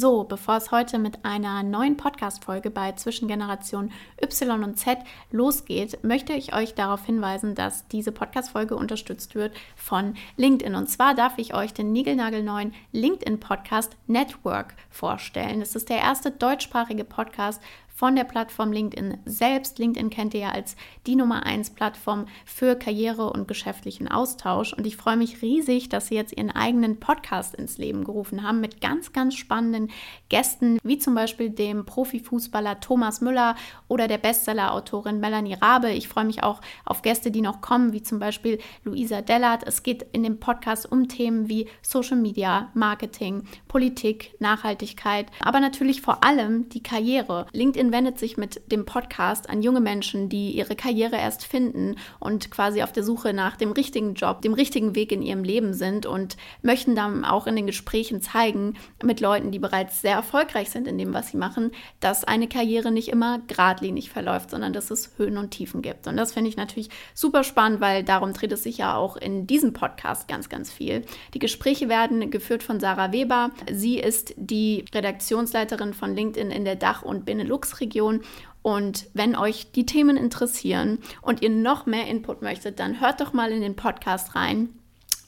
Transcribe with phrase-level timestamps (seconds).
[0.00, 3.92] So, bevor es heute mit einer neuen Podcast-Folge bei Zwischengeneration
[4.24, 4.96] Y und Z
[5.30, 10.74] losgeht, möchte ich euch darauf hinweisen, dass diese Podcast-Folge unterstützt wird von LinkedIn.
[10.74, 15.60] Und zwar darf ich euch den niegelnagelneuen LinkedIn-Podcast Network vorstellen.
[15.60, 17.60] Es ist der erste deutschsprachige Podcast
[18.00, 19.78] von der Plattform LinkedIn selbst.
[19.78, 20.74] LinkedIn kennt ihr ja als
[21.06, 24.72] die Nummer 1 Plattform für Karriere und geschäftlichen Austausch.
[24.72, 28.58] Und ich freue mich riesig, dass sie jetzt ihren eigenen Podcast ins Leben gerufen haben
[28.58, 29.90] mit ganz, ganz spannenden
[30.30, 33.54] Gästen, wie zum Beispiel dem Profifußballer Thomas Müller
[33.86, 35.90] oder der Bestseller-Autorin Melanie Rabe.
[35.90, 39.64] Ich freue mich auch auf Gäste, die noch kommen, wie zum Beispiel Luisa Dellert.
[39.66, 46.00] Es geht in dem Podcast um Themen wie Social Media, Marketing, Politik, Nachhaltigkeit, aber natürlich
[46.00, 47.44] vor allem die Karriere.
[47.52, 52.50] LinkedIn wendet sich mit dem Podcast an junge Menschen, die ihre Karriere erst finden und
[52.50, 56.06] quasi auf der Suche nach dem richtigen Job, dem richtigen Weg in ihrem Leben sind
[56.06, 60.86] und möchten dann auch in den Gesprächen zeigen mit Leuten, die bereits sehr erfolgreich sind
[60.86, 65.12] in dem, was sie machen, dass eine Karriere nicht immer geradlinig verläuft, sondern dass es
[65.16, 66.06] Höhen und Tiefen gibt.
[66.06, 69.46] Und das finde ich natürlich super spannend, weil darum dreht es sich ja auch in
[69.46, 71.04] diesem Podcast ganz, ganz viel.
[71.34, 73.50] Die Gespräche werden geführt von Sarah Weber.
[73.70, 78.22] Sie ist die Redaktionsleiterin von LinkedIn in der Dach- und Benelux Region.
[78.62, 83.32] Und wenn euch die Themen interessieren und ihr noch mehr Input möchtet, dann hört doch
[83.32, 84.70] mal in den Podcast rein.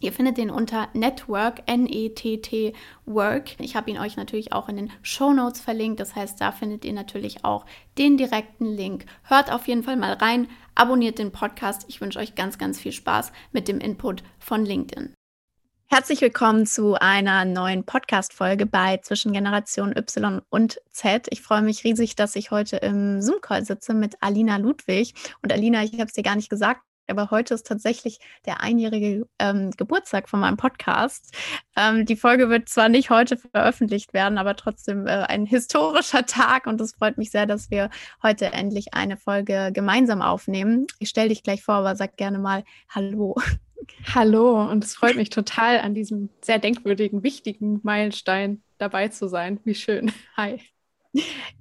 [0.03, 2.75] Ihr findet den unter Network, N-E-T-T
[3.07, 3.61] Work.
[3.61, 6.01] Ich habe ihn euch natürlich auch in den Show Notes verlinkt.
[6.01, 7.65] Das heißt, da findet ihr natürlich auch
[7.99, 9.07] den direkten Link.
[9.23, 11.85] Hört auf jeden Fall mal rein, abonniert den Podcast.
[11.87, 15.15] Ich wünsche euch ganz, ganz viel Spaß mit dem Input von LinkedIn.
[15.95, 21.27] Herzlich willkommen zu einer neuen Podcast-Folge bei Zwischen Generation Y und Z.
[21.29, 25.13] Ich freue mich riesig, dass ich heute im Zoom-Call sitze mit Alina Ludwig.
[25.43, 29.27] Und Alina, ich habe es dir gar nicht gesagt, aber heute ist tatsächlich der einjährige
[29.39, 31.37] ähm, Geburtstag von meinem Podcast.
[31.77, 36.67] Ähm, die Folge wird zwar nicht heute veröffentlicht werden, aber trotzdem äh, ein historischer Tag
[36.67, 37.91] und es freut mich sehr, dass wir
[38.23, 40.87] heute endlich eine Folge gemeinsam aufnehmen.
[41.01, 43.37] Ich stelle dich gleich vor, aber sag gerne mal Hallo.
[44.15, 49.61] Hallo und es freut mich total, an diesem sehr denkwürdigen, wichtigen Meilenstein dabei zu sein.
[49.65, 50.13] Wie schön.
[50.37, 50.61] Hi.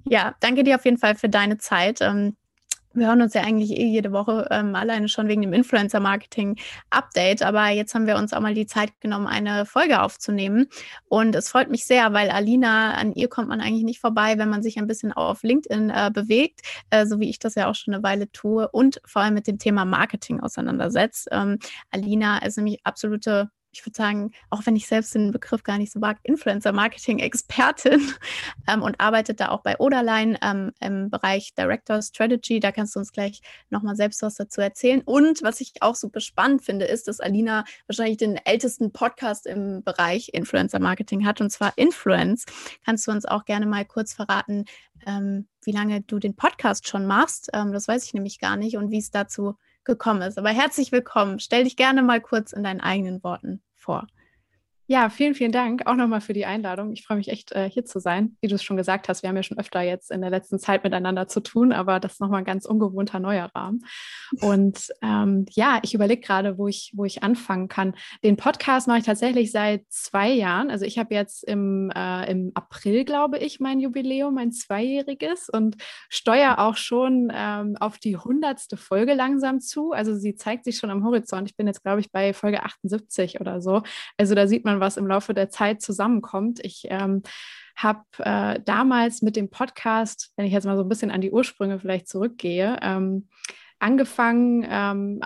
[0.04, 2.00] Ja, danke dir auf jeden Fall für deine Zeit.
[2.00, 2.36] Ähm,
[2.94, 7.42] wir hören uns ja eigentlich eh jede Woche ähm, alleine schon wegen dem Influencer-Marketing-Update.
[7.42, 10.68] Aber jetzt haben wir uns auch mal die Zeit genommen, eine Folge aufzunehmen.
[11.08, 14.48] Und es freut mich sehr, weil Alina, an ihr kommt man eigentlich nicht vorbei, wenn
[14.48, 16.60] man sich ein bisschen auf LinkedIn äh, bewegt,
[16.90, 19.46] äh, so wie ich das ja auch schon eine Weile tue und vor allem mit
[19.46, 21.28] dem Thema Marketing auseinandersetzt.
[21.30, 21.58] Ähm,
[21.90, 25.90] Alina ist nämlich absolute ich würde sagen, auch wenn ich selbst den Begriff gar nicht
[25.90, 28.00] so mag, Influencer-Marketing-Expertin
[28.68, 32.60] ähm, und arbeitet da auch bei Oderline ähm, im Bereich Director Strategy.
[32.60, 33.40] Da kannst du uns gleich
[33.70, 35.00] nochmal selbst was dazu erzählen.
[35.04, 39.82] Und was ich auch super spannend finde, ist, dass Alina wahrscheinlich den ältesten Podcast im
[39.82, 42.44] Bereich Influencer-Marketing hat, und zwar Influence.
[42.84, 44.66] Kannst du uns auch gerne mal kurz verraten,
[45.06, 47.48] ähm, wie lange du den Podcast schon machst?
[47.54, 50.38] Ähm, das weiß ich nämlich gar nicht und wie es dazu gekommen ist.
[50.38, 51.38] Aber herzlich willkommen.
[51.40, 54.06] Stell dich gerne mal kurz in deinen eigenen Worten vor.
[54.88, 56.92] Ja, vielen, vielen Dank auch nochmal für die Einladung.
[56.92, 58.36] Ich freue mich echt, äh, hier zu sein.
[58.40, 60.58] Wie du es schon gesagt hast, wir haben ja schon öfter jetzt in der letzten
[60.58, 63.84] Zeit miteinander zu tun, aber das ist nochmal ein ganz ungewohnter neuer Rahmen.
[64.40, 67.94] Und ähm, ja, ich überlege gerade, wo ich, wo ich anfangen kann.
[68.24, 70.68] Den Podcast mache ich tatsächlich seit zwei Jahren.
[70.68, 75.76] Also ich habe jetzt im, äh, im April, glaube ich, mein Jubiläum, mein zweijähriges und
[76.08, 79.92] steuere auch schon ähm, auf die hundertste Folge langsam zu.
[79.92, 81.48] Also sie zeigt sich schon am Horizont.
[81.48, 83.82] Ich bin jetzt, glaube ich, bei Folge 78 oder so.
[84.18, 86.60] Also da sieht man, was im Laufe der Zeit zusammenkommt.
[86.62, 87.22] Ich ähm,
[87.76, 91.32] habe äh, damals mit dem Podcast, wenn ich jetzt mal so ein bisschen an die
[91.32, 93.28] Ursprünge vielleicht zurückgehe, ähm,
[93.78, 95.20] angefangen, ähm,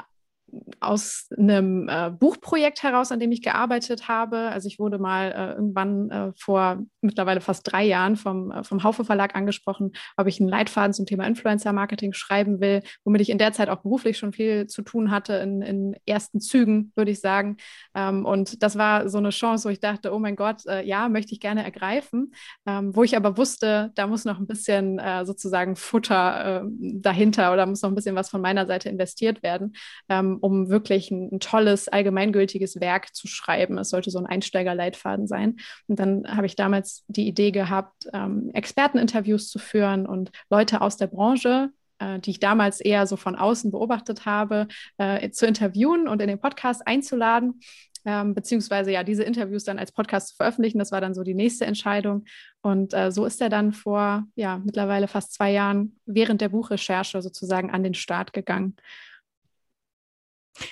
[0.81, 4.39] aus einem äh, Buchprojekt heraus, an dem ich gearbeitet habe.
[4.39, 8.83] Also ich wurde mal äh, irgendwann äh, vor mittlerweile fast drei Jahren vom, äh, vom
[8.83, 13.39] Haufe Verlag angesprochen, ob ich einen Leitfaden zum Thema Influencer-Marketing schreiben will, womit ich in
[13.39, 17.21] der Zeit auch beruflich schon viel zu tun hatte, in, in ersten Zügen, würde ich
[17.21, 17.57] sagen.
[17.95, 21.09] Ähm, und das war so eine Chance, wo ich dachte, oh mein Gott, äh, ja,
[21.09, 22.33] möchte ich gerne ergreifen,
[22.67, 27.67] ähm, wo ich aber wusste, da muss noch ein bisschen äh, sozusagen Futter dahinter oder
[27.67, 29.75] muss noch ein bisschen was von meiner Seite investiert werden.
[30.09, 33.79] Ähm, um wirklich ein, ein, tolles, allgemeingültiges Werk zu schreiben.
[33.79, 35.57] Es sollte so ein Einsteigerleitfaden sein.
[35.87, 40.97] Und dann habe ich damals die Idee gehabt, ähm, Experteninterviews zu führen und Leute aus
[40.97, 44.69] der Branche äh, die ich damals eher so von außen beobachtet habe,
[44.99, 47.61] äh, zu interviewen und in den Podcast einzuladen
[48.07, 50.79] ähm, beziehungsweise ja diese Interviews dann als Podcast zu veröffentlichen.
[50.79, 52.25] Das war dann so die nächste Entscheidung.
[52.63, 57.21] Und äh, so ist er dann vor ja mittlerweile fast zwei Jahren während der Buchrecherche
[57.21, 58.77] sozusagen an den Start gegangen.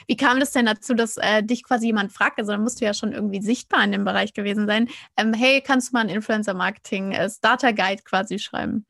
[0.06, 2.38] Wie kam das denn dazu, dass äh, dich quasi jemand fragt?
[2.38, 4.88] Also, dann musst du ja schon irgendwie sichtbar in dem Bereich gewesen sein.
[5.16, 8.86] Ähm, hey, kannst du mal einen Influencer-Marketing-Starter-Guide quasi schreiben?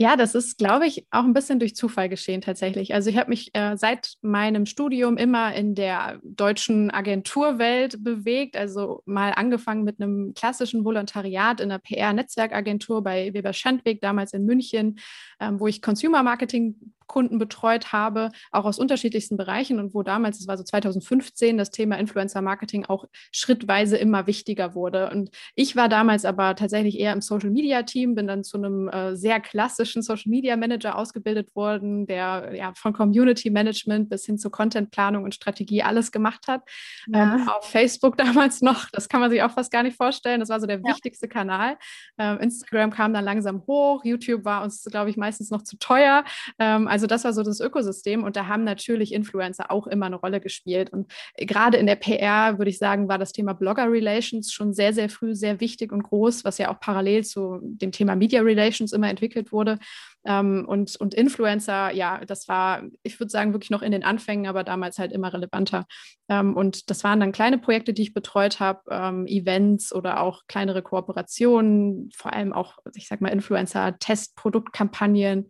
[0.00, 2.94] Ja, das ist, glaube ich, auch ein bisschen durch Zufall geschehen tatsächlich.
[2.94, 8.56] Also ich habe mich äh, seit meinem Studium immer in der deutschen Agenturwelt bewegt.
[8.56, 14.44] Also mal angefangen mit einem klassischen Volontariat in der PR-Netzwerkagentur bei Weber Schandweg, damals in
[14.44, 15.00] München,
[15.40, 16.76] ähm, wo ich Consumer Marketing
[17.08, 21.70] Kunden betreut habe, auch aus unterschiedlichsten Bereichen und wo damals, es war so 2015, das
[21.70, 25.10] Thema Influencer Marketing auch schrittweise immer wichtiger wurde.
[25.10, 28.88] Und ich war damals aber tatsächlich eher im Social Media Team, bin dann zu einem
[28.88, 34.38] äh, sehr klassischen Social Media Manager ausgebildet worden, der ja von Community Management bis hin
[34.38, 36.62] zu Content Planung und Strategie alles gemacht hat.
[37.06, 37.36] Ja.
[37.36, 40.40] Ähm, auf Facebook damals noch, das kann man sich auch fast gar nicht vorstellen.
[40.40, 40.84] Das war so der ja.
[40.84, 41.78] wichtigste Kanal.
[42.18, 46.24] Ähm, Instagram kam dann langsam hoch, YouTube war uns, glaube ich, meistens noch zu teuer.
[46.58, 50.16] Ähm, also das war so das Ökosystem und da haben natürlich Influencer auch immer eine
[50.16, 50.90] Rolle gespielt.
[50.90, 54.92] Und gerade in der PR, würde ich sagen, war das Thema Blogger Relations schon sehr,
[54.92, 58.92] sehr früh sehr wichtig und groß, was ja auch parallel zu dem Thema Media Relations
[58.92, 59.78] immer entwickelt wurde.
[60.24, 64.46] Ähm, und, und Influencer, ja, das war, ich würde sagen, wirklich noch in den Anfängen,
[64.46, 65.86] aber damals halt immer relevanter.
[66.28, 70.42] Ähm, und das waren dann kleine Projekte, die ich betreut habe, ähm, Events oder auch
[70.46, 75.48] kleinere Kooperationen, vor allem auch, ich sag mal, Influencer-Testproduktkampagnen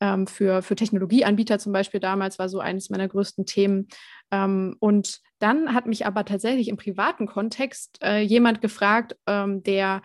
[0.00, 3.88] ähm, für, für Technologieanbieter zum Beispiel damals war so eines meiner größten Themen.
[4.30, 10.02] Ähm, und dann hat mich aber tatsächlich im privaten Kontext äh, jemand gefragt, ähm, der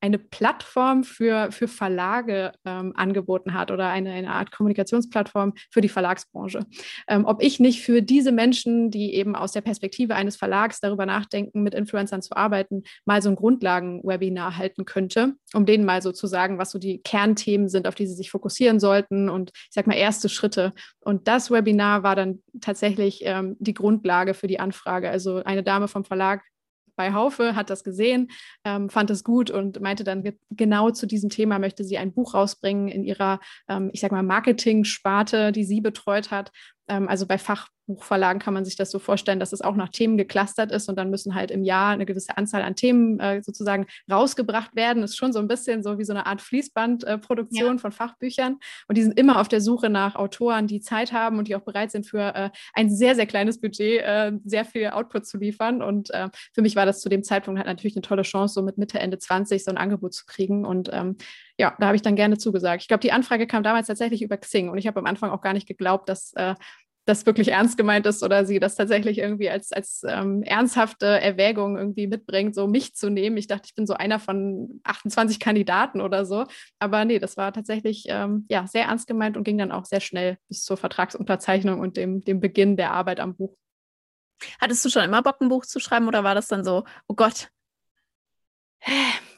[0.00, 5.88] eine Plattform für, für Verlage ähm, angeboten hat oder eine, eine Art Kommunikationsplattform für die
[5.88, 6.66] Verlagsbranche.
[7.08, 11.06] Ähm, ob ich nicht für diese Menschen, die eben aus der Perspektive eines Verlags darüber
[11.06, 16.12] nachdenken, mit Influencern zu arbeiten, mal so ein Grundlagen-Webinar halten könnte, um denen mal so
[16.12, 19.70] zu sagen, was so die Kernthemen sind, auf die sie sich fokussieren sollten und ich
[19.72, 20.72] sag mal erste Schritte.
[21.00, 25.10] Und das Webinar war dann tatsächlich ähm, die Grundlage für die Anfrage.
[25.10, 26.42] Also eine Dame vom Verlag
[26.98, 28.30] bei Haufe, hat das gesehen,
[28.64, 32.34] ähm, fand es gut und meinte dann genau zu diesem Thema möchte sie ein Buch
[32.34, 36.52] rausbringen in ihrer, ähm, ich sag mal, Marketing-Sparte, die sie betreut hat.
[36.88, 40.16] Ähm, also bei Fachbuchverlagen kann man sich das so vorstellen, dass es auch nach Themen
[40.16, 43.86] geclustert ist und dann müssen halt im Jahr eine gewisse Anzahl an Themen äh, sozusagen
[44.10, 45.02] rausgebracht werden.
[45.02, 48.58] Das ist schon so ein bisschen so wie so eine Art Fließbandproduktion äh, von Fachbüchern.
[48.88, 51.62] Und die sind immer auf der Suche nach Autoren, die Zeit haben und die auch
[51.62, 55.82] bereit sind, für äh, ein sehr, sehr kleines Budget äh, sehr viel Output zu liefern.
[55.82, 58.62] Und äh, für mich war das zu dem Zeitpunkt halt natürlich eine tolle Chance, so
[58.62, 60.64] mit Mitte, Ende 20 so ein Angebot zu kriegen.
[60.64, 61.16] Und ähm,
[61.58, 62.82] ja, da habe ich dann gerne zugesagt.
[62.82, 65.40] Ich glaube, die Anfrage kam damals tatsächlich über Xing und ich habe am Anfang auch
[65.40, 66.54] gar nicht geglaubt, dass äh,
[67.08, 71.76] das wirklich ernst gemeint ist oder sie das tatsächlich irgendwie als, als ähm, ernsthafte Erwägung
[71.76, 73.38] irgendwie mitbringt, so mich zu nehmen.
[73.38, 76.44] Ich dachte, ich bin so einer von 28 Kandidaten oder so.
[76.78, 80.00] Aber nee, das war tatsächlich ähm, ja, sehr ernst gemeint und ging dann auch sehr
[80.00, 83.56] schnell bis zur Vertragsunterzeichnung und dem, dem Beginn der Arbeit am Buch.
[84.60, 87.14] Hattest du schon immer Bock, ein Buch zu schreiben oder war das dann so, oh
[87.14, 87.48] Gott,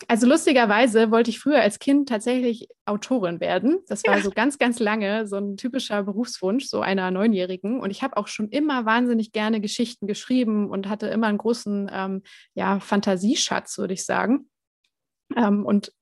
[0.09, 3.79] also lustigerweise wollte ich früher als Kind tatsächlich Autorin werden.
[3.89, 4.23] Das war ja.
[4.23, 7.81] so ganz, ganz lange so ein typischer Berufswunsch, so einer Neunjährigen.
[7.81, 11.91] Und ich habe auch schon immer wahnsinnig gerne Geschichten geschrieben und hatte immer einen großen
[11.93, 12.23] ähm,
[12.55, 14.51] ja, Fantasieschatz, würde ich sagen.
[15.37, 15.93] Ähm, und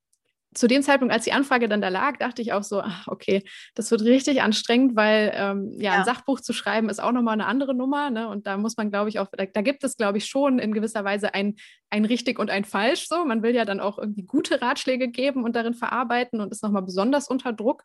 [0.55, 3.43] zu dem Zeitpunkt, als die Anfrage dann da lag, dachte ich auch so, ach, okay,
[3.75, 7.35] das wird richtig anstrengend, weil ähm, ja, ja, ein Sachbuch zu schreiben ist auch nochmal
[7.35, 8.11] eine andere Nummer.
[8.11, 8.29] Ne?
[8.29, 10.73] Und da muss man, glaube ich, auch, da, da, gibt es, glaube ich, schon in
[10.73, 11.57] gewisser Weise ein,
[11.91, 13.09] ein richtig und ein falsch.
[13.09, 16.63] So, man will ja dann auch irgendwie gute Ratschläge geben und darin verarbeiten und ist
[16.63, 17.85] nochmal besonders unter Druck.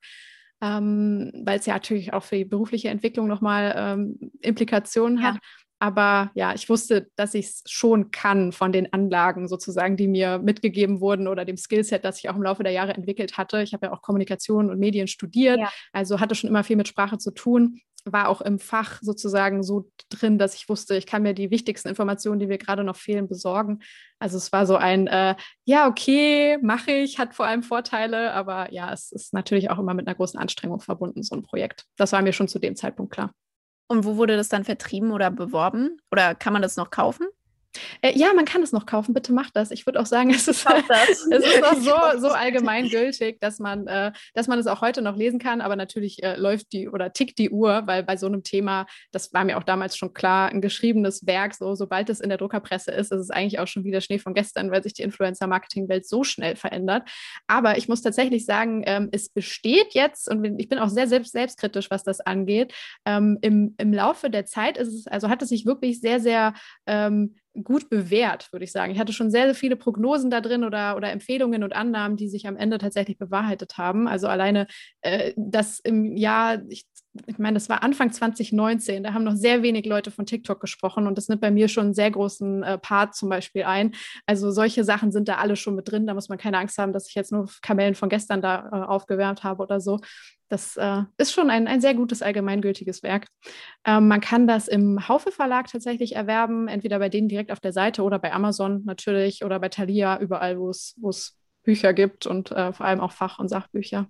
[0.61, 5.39] Ähm, weil es ja natürlich auch für die berufliche Entwicklung nochmal ähm, Implikationen hat.
[5.83, 10.39] Aber ja, ich wusste, dass ich es schon kann von den Anlagen sozusagen, die mir
[10.39, 13.61] mitgegeben wurden oder dem Skillset, das ich auch im Laufe der Jahre entwickelt hatte.
[13.61, 15.69] Ich habe ja auch Kommunikation und Medien studiert, ja.
[15.91, 19.89] also hatte schon immer viel mit Sprache zu tun war auch im Fach sozusagen so
[20.09, 23.29] drin, dass ich wusste, ich kann mir die wichtigsten Informationen, die mir gerade noch fehlen,
[23.29, 23.79] besorgen.
[24.19, 28.73] Also es war so ein, äh, ja, okay, mache ich, hat vor allem Vorteile, aber
[28.73, 31.85] ja, es ist natürlich auch immer mit einer großen Anstrengung verbunden, so ein Projekt.
[31.95, 33.31] Das war mir schon zu dem Zeitpunkt klar.
[33.87, 35.97] Und wo wurde das dann vertrieben oder beworben?
[36.11, 37.27] Oder kann man das noch kaufen?
[38.01, 39.13] Äh, ja, man kann es noch kaufen.
[39.13, 39.71] Bitte macht das.
[39.71, 40.65] Ich würde auch sagen, es ist,
[41.05, 45.15] es ist auch so, so allgemeingültig, dass man, äh, dass man es auch heute noch
[45.15, 45.61] lesen kann.
[45.61, 49.33] Aber natürlich äh, läuft die oder tickt die Uhr, weil bei so einem Thema, das
[49.33, 52.91] war mir auch damals schon klar, ein geschriebenes Werk, so sobald es in der Druckerpresse
[52.91, 56.23] ist, ist es eigentlich auch schon wieder Schnee von gestern, weil sich die Influencer-Marketing-Welt so
[56.23, 57.09] schnell verändert.
[57.47, 61.31] Aber ich muss tatsächlich sagen, ähm, es besteht jetzt, und ich bin auch sehr selbst,
[61.31, 62.73] selbstkritisch, was das angeht,
[63.05, 66.53] ähm, im, im Laufe der Zeit ist es, also hat es sich wirklich sehr, sehr
[66.87, 68.91] ähm, gut bewährt, würde ich sagen.
[68.91, 72.27] Ich hatte schon sehr, sehr viele Prognosen da drin oder, oder Empfehlungen und Annahmen, die
[72.27, 74.07] sich am Ende tatsächlich bewahrheitet haben.
[74.07, 74.67] Also alleine,
[75.01, 76.85] äh, dass im Jahr, ich,
[77.27, 81.05] ich meine, das war Anfang 2019, da haben noch sehr wenig Leute von TikTok gesprochen
[81.05, 83.93] und das nimmt bei mir schon einen sehr großen äh, Part zum Beispiel ein.
[84.25, 86.07] Also solche Sachen sind da alle schon mit drin.
[86.07, 88.87] Da muss man keine Angst haben, dass ich jetzt nur Kamellen von gestern da äh,
[88.87, 89.99] aufgewärmt habe oder so.
[90.49, 93.27] Das äh, ist schon ein, ein sehr gutes allgemeingültiges Werk.
[93.85, 97.73] Ähm, man kann das im Haufe Verlag tatsächlich erwerben, entweder bei denen direkt auf der
[97.73, 102.73] Seite oder bei Amazon natürlich oder bei Thalia, überall, wo es Bücher gibt und äh,
[102.73, 104.07] vor allem auch Fach- und Sachbücher.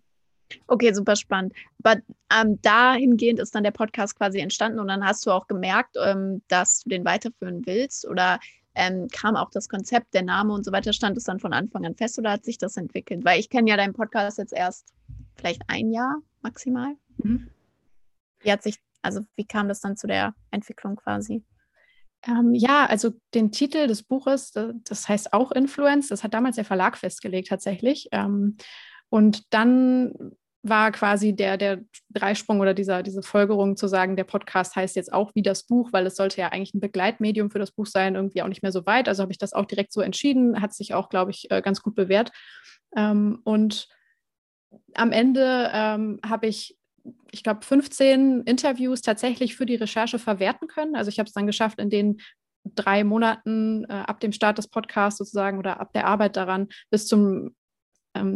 [0.67, 1.53] Okay, super spannend.
[1.83, 2.01] Aber
[2.33, 6.41] ähm, dahingehend ist dann der Podcast quasi entstanden und dann hast du auch gemerkt, ähm,
[6.47, 8.39] dass du den weiterführen willst oder
[8.75, 11.85] ähm, kam auch das Konzept, der Name und so weiter, stand es dann von Anfang
[11.85, 13.23] an fest oder hat sich das entwickelt?
[13.23, 14.93] Weil ich kenne ja deinen Podcast jetzt erst
[15.35, 16.95] vielleicht ein Jahr maximal.
[17.17, 17.49] Mhm.
[18.39, 21.43] Wie hat sich, also wie kam das dann zu der Entwicklung quasi?
[22.25, 26.65] Ähm, ja, also den Titel des Buches, das heißt auch Influence, das hat damals der
[26.65, 28.07] Verlag festgelegt tatsächlich.
[28.11, 28.57] Ähm,
[29.09, 30.13] und dann
[30.63, 35.11] war quasi der, der Dreisprung oder dieser, diese Folgerung zu sagen, der Podcast heißt jetzt
[35.11, 38.15] auch wie das Buch, weil es sollte ja eigentlich ein Begleitmedium für das Buch sein,
[38.15, 39.09] irgendwie auch nicht mehr so weit.
[39.09, 41.81] Also habe ich das auch direkt so entschieden, hat sich auch, glaube ich, äh, ganz
[41.81, 42.31] gut bewährt.
[42.95, 43.89] Ähm, und
[44.95, 46.77] am Ende ähm, habe ich,
[47.31, 50.95] ich glaube, 15 Interviews tatsächlich für die Recherche verwerten können.
[50.95, 52.21] Also ich habe es dann geschafft, in den
[52.63, 57.05] drei Monaten äh, ab dem Start des Podcasts sozusagen oder ab der Arbeit daran bis
[57.05, 57.53] zum,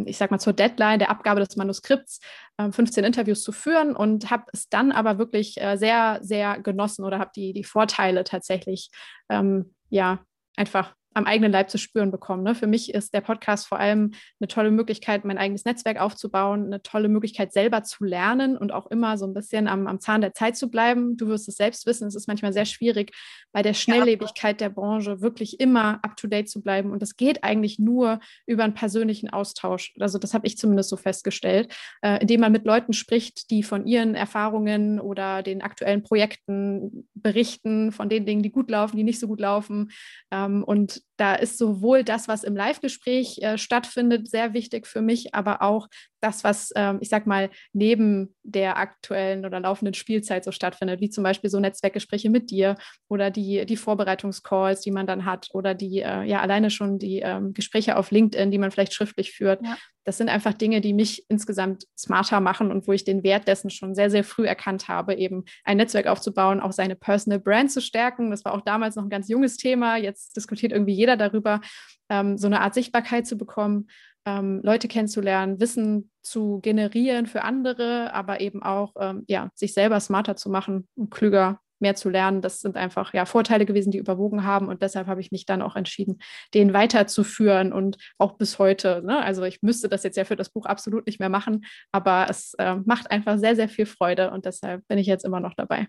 [0.05, 2.19] ich sag mal, zur Deadline der Abgabe des Manuskripts
[2.57, 7.05] äh, 15 Interviews zu führen und habe es dann aber wirklich äh, sehr, sehr genossen
[7.05, 8.89] oder habe die, die Vorteile tatsächlich
[9.29, 10.19] ähm, ja
[10.55, 12.43] einfach am eigenen Leib zu spüren bekommen.
[12.43, 12.53] Ne?
[12.53, 16.83] Für mich ist der Podcast vor allem eine tolle Möglichkeit, mein eigenes Netzwerk aufzubauen, eine
[16.83, 20.33] tolle Möglichkeit, selber zu lernen und auch immer so ein bisschen am, am Zahn der
[20.33, 21.17] Zeit zu bleiben.
[21.17, 23.11] Du wirst es selbst wissen, es ist manchmal sehr schwierig,
[23.51, 26.91] bei der Schnelllebigkeit der Branche wirklich immer up-to-date zu bleiben.
[26.91, 29.93] Und das geht eigentlich nur über einen persönlichen Austausch.
[29.99, 33.87] Also das habe ich zumindest so festgestellt, äh, indem man mit Leuten spricht, die von
[33.87, 39.19] ihren Erfahrungen oder den aktuellen Projekten berichten, von den Dingen, die gut laufen, die nicht
[39.19, 39.89] so gut laufen.
[40.31, 45.33] Ähm, und da ist sowohl das, was im Live-Gespräch äh, stattfindet, sehr wichtig für mich,
[45.33, 45.87] aber auch
[46.21, 51.09] das, was ähm, ich sag mal neben der aktuellen oder laufenden Spielzeit so stattfindet, wie
[51.09, 52.75] zum Beispiel so Netzwerkgespräche mit dir
[53.07, 57.19] oder die, die Vorbereitungscalls, die man dann hat oder die, äh, ja, alleine schon die
[57.19, 59.63] ähm, Gespräche auf LinkedIn, die man vielleicht schriftlich führt.
[59.63, 59.77] Ja.
[60.05, 63.69] Das sind einfach Dinge, die mich insgesamt smarter machen und wo ich den Wert dessen
[63.69, 67.81] schon sehr, sehr früh erkannt habe, eben ein Netzwerk aufzubauen, auch seine Personal Brand zu
[67.81, 68.31] stärken.
[68.31, 69.97] Das war auch damals noch ein ganz junges Thema.
[69.97, 71.61] Jetzt diskutiert irgendwie jeder darüber,
[72.09, 73.87] ähm, so eine Art Sichtbarkeit zu bekommen
[74.27, 80.01] ähm, Leute kennenzulernen, Wissen zu generieren für andere, aber eben auch ähm, ja, sich selber
[80.01, 82.41] smarter zu machen und klüger mehr zu lernen.
[82.41, 84.67] Das sind einfach ja Vorteile gewesen, die überwogen haben.
[84.67, 86.19] Und deshalb habe ich mich dann auch entschieden,
[86.53, 89.01] den weiterzuführen und auch bis heute.
[89.05, 89.17] Ne?
[89.17, 92.53] Also ich müsste das jetzt ja für das Buch absolut nicht mehr machen, aber es
[92.57, 95.87] äh, macht einfach sehr, sehr viel Freude und deshalb bin ich jetzt immer noch dabei.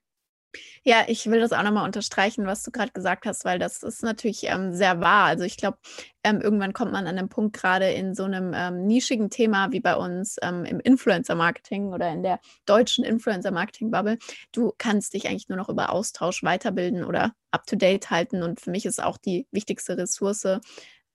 [0.83, 4.03] Ja, ich will das auch nochmal unterstreichen, was du gerade gesagt hast, weil das ist
[4.03, 5.27] natürlich ähm, sehr wahr.
[5.27, 5.79] Also ich glaube,
[6.25, 9.81] ähm, irgendwann kommt man an einem Punkt gerade in so einem ähm, nischigen Thema wie
[9.81, 14.19] bei uns ähm, im Influencer-Marketing oder in der deutschen Influencer-Marketing-Bubble.
[14.53, 18.43] Du kannst dich eigentlich nur noch über Austausch weiterbilden oder up-to-date halten.
[18.43, 20.45] Und für mich ist auch die wichtigste Ressource,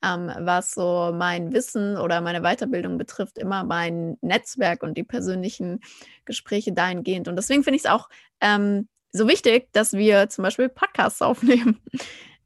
[0.03, 5.79] ähm, was so mein Wissen oder meine Weiterbildung betrifft, immer mein Netzwerk und die persönlichen
[6.25, 7.27] Gespräche dahingehend.
[7.27, 8.09] Und deswegen finde ich es auch
[8.41, 11.79] ähm, so wichtig, dass wir zum Beispiel Podcasts aufnehmen.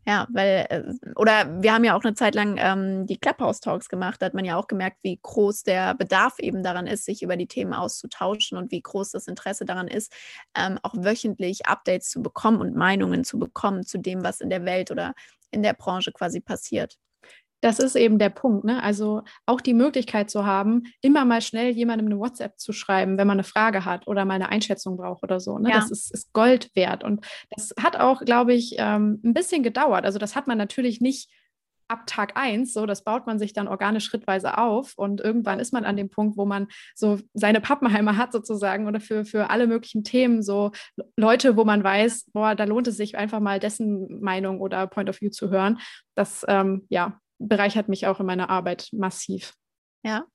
[0.07, 0.83] Ja, weil, äh,
[1.17, 4.21] oder wir haben ja auch eine Zeit lang ähm, die Clubhouse-Talks gemacht.
[4.21, 7.35] Da hat man ja auch gemerkt, wie groß der Bedarf eben daran ist, sich über
[7.35, 10.13] die Themen auszutauschen und wie groß das Interesse daran ist,
[10.57, 14.63] ähm, auch wöchentlich Updates zu bekommen und Meinungen zu bekommen zu dem, was in der
[14.63, 15.13] Welt oder
[15.51, 16.97] in der Branche quasi passiert.
[17.61, 18.65] Das ist eben der Punkt.
[18.65, 18.81] Ne?
[18.81, 23.27] Also auch die Möglichkeit zu haben, immer mal schnell jemandem eine WhatsApp zu schreiben, wenn
[23.27, 25.57] man eine Frage hat oder mal eine Einschätzung braucht oder so.
[25.57, 25.69] Ne?
[25.69, 25.75] Ja.
[25.75, 27.03] Das ist, ist, Gold wert.
[27.03, 30.05] Und das hat auch, glaube ich, ähm, ein bisschen gedauert.
[30.05, 31.31] Also das hat man natürlich nicht
[31.87, 35.73] ab Tag eins, so das baut man sich dann organisch schrittweise auf und irgendwann ist
[35.73, 39.67] man an dem Punkt, wo man so seine Pappenheimer hat sozusagen oder für, für alle
[39.67, 40.71] möglichen Themen so
[41.15, 45.09] Leute, wo man weiß, boah, da lohnt es sich einfach mal dessen Meinung oder Point
[45.09, 45.79] of View zu hören.
[46.15, 49.53] Das ähm, ja, bereichert mich auch in meiner Arbeit massiv.
[50.03, 50.25] Ja.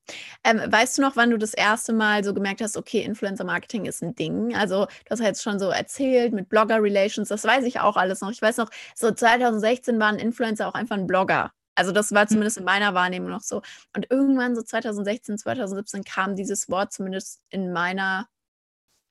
[0.44, 3.86] Ähm, weißt du noch, wann du das erste Mal so gemerkt hast, okay, Influencer Marketing
[3.86, 4.54] ist ein Ding?
[4.54, 7.96] Also, du hast ja jetzt schon so erzählt mit Blogger Relations, das weiß ich auch
[7.96, 8.30] alles noch.
[8.30, 11.52] Ich weiß noch, so 2016 waren Influencer auch einfach ein Blogger.
[11.74, 12.28] Also, das war mhm.
[12.28, 13.62] zumindest in meiner Wahrnehmung noch so.
[13.96, 18.26] Und irgendwann so 2016, 2017 kam dieses Wort zumindest in meiner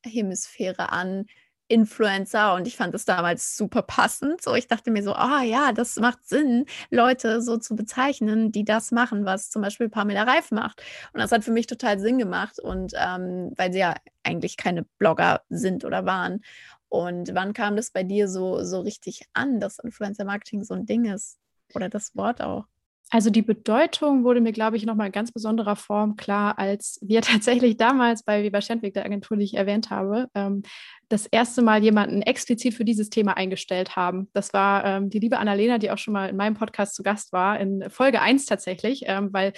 [0.05, 1.25] Hemisphäre an,
[1.71, 4.41] Influencer und ich fand das damals super passend.
[4.41, 8.65] So, ich dachte mir so, ah ja, das macht Sinn, Leute so zu bezeichnen, die
[8.65, 10.83] das machen, was zum Beispiel Pamela Reif macht.
[11.13, 14.83] Und das hat für mich total Sinn gemacht und ähm, weil sie ja eigentlich keine
[14.99, 16.41] Blogger sind oder waren.
[16.89, 21.05] Und wann kam das bei dir so, so richtig an, dass Influencer-Marketing so ein Ding
[21.05, 21.39] ist?
[21.73, 22.65] Oder das Wort auch?
[23.13, 27.21] Also die Bedeutung wurde mir, glaube ich, nochmal in ganz besonderer Form klar, als wir
[27.21, 30.63] tatsächlich damals bei Weber Schendweg, der Agentur, die ich erwähnt habe, ähm,
[31.09, 34.29] das erste Mal jemanden explizit für dieses Thema eingestellt haben.
[34.33, 37.33] Das war ähm, die liebe Annalena, die auch schon mal in meinem Podcast zu Gast
[37.33, 39.51] war, in Folge 1 tatsächlich, ähm, weil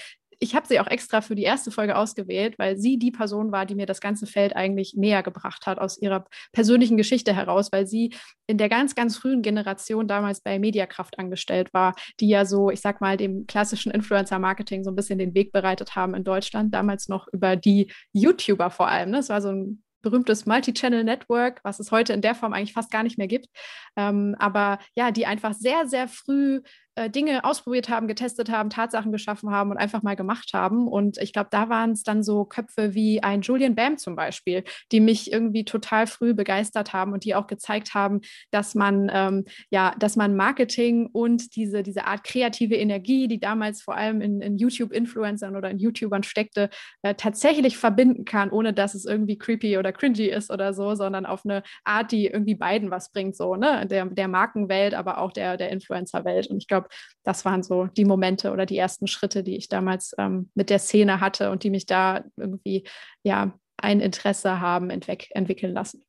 [0.44, 3.66] ich habe sie auch extra für die erste Folge ausgewählt, weil sie die Person war,
[3.66, 7.88] die mir das ganze Feld eigentlich näher gebracht hat aus ihrer persönlichen Geschichte heraus, weil
[7.88, 8.14] sie
[8.46, 12.82] in der ganz, ganz frühen Generation damals bei Mediakraft angestellt war, die ja so, ich
[12.82, 17.08] sag mal, dem klassischen Influencer-Marketing so ein bisschen den Weg bereitet haben in Deutschland, damals
[17.08, 19.12] noch über die YouTuber vor allem.
[19.12, 19.18] Ne?
[19.18, 23.04] Das war so ein berühmtes Multi-Channel-Network, was es heute in der Form eigentlich fast gar
[23.04, 23.48] nicht mehr gibt.
[23.96, 26.62] Ähm, aber ja, die einfach sehr, sehr früh
[26.96, 30.88] äh, Dinge ausprobiert haben, getestet haben, Tatsachen geschaffen haben und einfach mal gemacht haben.
[30.88, 34.64] Und ich glaube, da waren es dann so Köpfe wie ein Julian Bam zum Beispiel,
[34.92, 38.22] die mich irgendwie total früh begeistert haben und die auch gezeigt haben,
[38.52, 43.82] dass man ähm, ja, dass man Marketing und diese, diese Art kreative Energie, die damals
[43.82, 46.70] vor allem in, in YouTube-Influencern oder in YouTubern steckte,
[47.02, 51.26] äh, tatsächlich verbinden kann, ohne dass es irgendwie creepy oder cringy ist oder so, sondern
[51.26, 53.86] auf eine Art, die irgendwie beiden was bringt, so, ne?
[53.88, 56.48] Der, der Markenwelt, aber auch der, der Influencer-Welt.
[56.48, 59.70] Und ich glaube, glaube, das waren so die Momente oder die ersten Schritte, die ich
[59.70, 62.88] damals ähm, mit der Szene hatte und die mich da irgendwie
[63.24, 66.04] ja ein Interesse haben entwickeln lassen.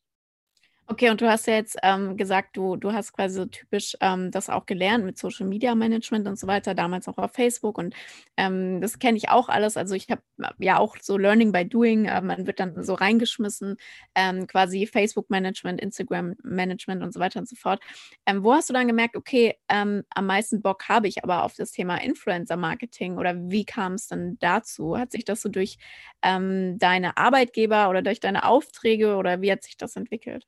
[0.87, 4.31] Okay, und du hast ja jetzt ähm, gesagt, du, du hast quasi so typisch ähm,
[4.31, 7.79] das auch gelernt mit Social Media Management und so weiter, damals auch auf Facebook.
[7.79, 7.95] Und
[8.37, 9.79] ähm, das kenne ich auch alles.
[9.79, 12.93] Also ich habe äh, ja auch so Learning by Doing, äh, man wird dann so
[12.93, 13.79] reingeschmissen,
[14.15, 17.81] ähm, quasi Facebook Management, Instagram Management und so weiter und so fort.
[18.27, 21.55] Ähm, wo hast du dann gemerkt, okay, ähm, am meisten Bock habe ich aber auf
[21.55, 24.99] das Thema Influencer Marketing oder wie kam es dann dazu?
[24.99, 25.79] Hat sich das so durch
[26.23, 30.47] deine Arbeitgeber oder durch deine Aufträge oder wie hat sich das entwickelt?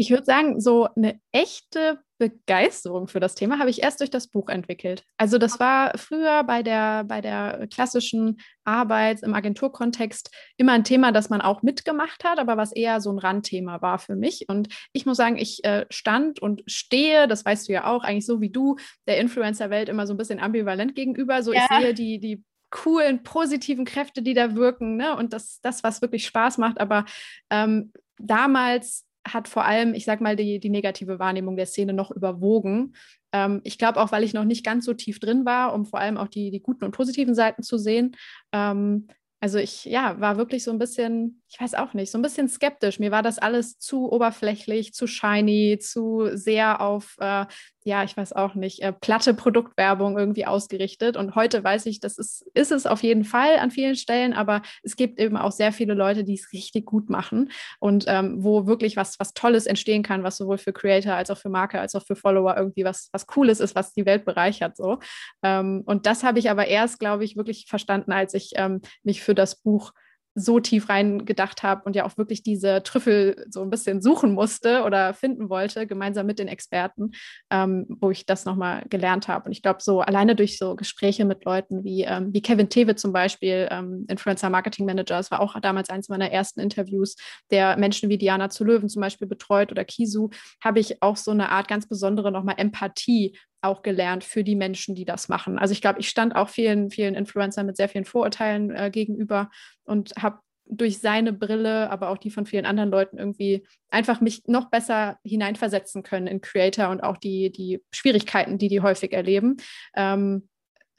[0.00, 4.28] Ich würde sagen, so eine echte Begeisterung für das Thema habe ich erst durch das
[4.28, 5.04] Buch entwickelt.
[5.16, 11.10] Also das war früher bei der, bei der klassischen Arbeit im Agenturkontext immer ein Thema,
[11.10, 14.44] das man auch mitgemacht hat, aber was eher so ein Randthema war für mich.
[14.48, 18.26] Und ich muss sagen, ich äh, stand und stehe, das weißt du ja auch, eigentlich
[18.26, 18.76] so wie du,
[19.08, 21.42] der Influencer-Welt immer so ein bisschen ambivalent gegenüber.
[21.42, 21.66] So ja.
[21.70, 25.16] ich sehe die, die coolen, positiven Kräfte, die da wirken, ne?
[25.16, 26.80] Und das, das was wirklich Spaß macht.
[26.80, 27.04] Aber
[27.50, 32.10] ähm, damals hat vor allem, ich sag mal, die, die negative Wahrnehmung der Szene noch
[32.10, 32.94] überwogen.
[33.32, 36.00] Ähm, ich glaube auch, weil ich noch nicht ganz so tief drin war, um vor
[36.00, 38.16] allem auch die, die guten und positiven Seiten zu sehen.
[38.52, 39.08] Ähm,
[39.40, 42.48] also ich ja, war wirklich so ein bisschen, ich weiß auch nicht, so ein bisschen
[42.48, 42.98] skeptisch.
[42.98, 47.46] Mir war das alles zu oberflächlich, zu shiny, zu sehr auf äh,
[47.88, 51.16] ja, ich weiß auch nicht, äh, platte Produktwerbung irgendwie ausgerichtet.
[51.16, 54.62] Und heute weiß ich, das ist, ist es auf jeden Fall an vielen Stellen, aber
[54.82, 58.66] es gibt eben auch sehr viele Leute, die es richtig gut machen und ähm, wo
[58.66, 61.94] wirklich was, was Tolles entstehen kann, was sowohl für Creator als auch für Marke als
[61.94, 64.76] auch für Follower irgendwie was, was Cooles ist, was die Welt bereichert.
[64.76, 64.98] So.
[65.42, 69.22] Ähm, und das habe ich aber erst, glaube ich, wirklich verstanden, als ich ähm, mich
[69.22, 69.92] für das Buch
[70.34, 74.32] so tief rein gedacht habe und ja auch wirklich diese Trüffel so ein bisschen suchen
[74.32, 77.12] musste oder finden wollte, gemeinsam mit den Experten,
[77.50, 79.46] ähm, wo ich das nochmal gelernt habe.
[79.46, 82.94] Und ich glaube, so alleine durch so Gespräche mit Leuten wie, ähm, wie Kevin Tewe
[82.94, 87.16] zum Beispiel, ähm, Influencer Marketing Manager, das war auch damals eins meiner ersten Interviews,
[87.50, 90.30] der Menschen wie Diana zu Löwen zum Beispiel betreut oder Kisu,
[90.62, 94.94] habe ich auch so eine Art ganz besondere nochmal Empathie auch gelernt für die Menschen,
[94.94, 95.58] die das machen.
[95.58, 99.50] Also ich glaube, ich stand auch vielen, vielen Influencern mit sehr vielen Vorurteilen äh, gegenüber
[99.84, 100.38] und habe
[100.70, 105.18] durch seine Brille, aber auch die von vielen anderen Leuten irgendwie einfach mich noch besser
[105.24, 109.56] hineinversetzen können in Creator und auch die, die Schwierigkeiten, die die häufig erleben.
[109.96, 110.48] Ähm,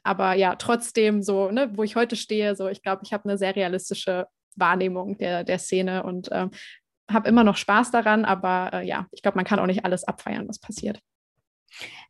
[0.02, 3.38] aber ja, trotzdem so, ne, wo ich heute stehe, so ich glaube, ich habe eine
[3.38, 6.50] sehr realistische Wahrnehmung der, der Szene und ähm,
[7.08, 10.04] habe immer noch Spaß daran, aber äh, ja, ich glaube, man kann auch nicht alles
[10.04, 11.00] abfeiern, was passiert.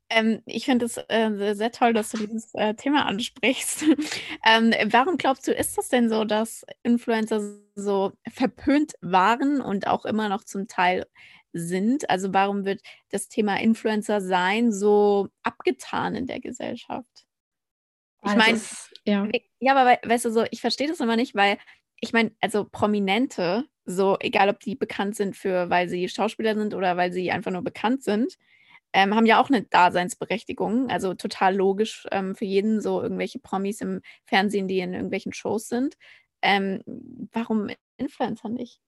[0.09, 3.83] Ähm, ich finde es äh, sehr toll, dass du dieses äh, Thema ansprichst.
[4.47, 7.41] ähm, warum glaubst du, ist das denn so, dass Influencer
[7.77, 11.07] so verpönt waren und auch immer noch zum Teil
[11.53, 12.11] sind?
[12.11, 17.27] Also warum wird das Thema Influencer sein so abgetan in der Gesellschaft?
[18.23, 18.61] Ich meine,
[19.07, 19.27] ja.
[19.61, 21.57] ja, aber weißt du so, ich verstehe das immer nicht, weil
[22.01, 26.75] ich meine, also Prominente, so egal ob die bekannt sind für, weil sie Schauspieler sind
[26.75, 28.37] oder weil sie einfach nur bekannt sind,
[28.93, 30.91] ähm, haben ja auch eine Daseinsberechtigung.
[30.91, 35.69] Also total logisch ähm, für jeden, so irgendwelche Promis im Fernsehen, die in irgendwelchen Shows
[35.69, 35.97] sind.
[36.43, 36.83] Ähm,
[37.33, 38.81] warum Influencer nicht?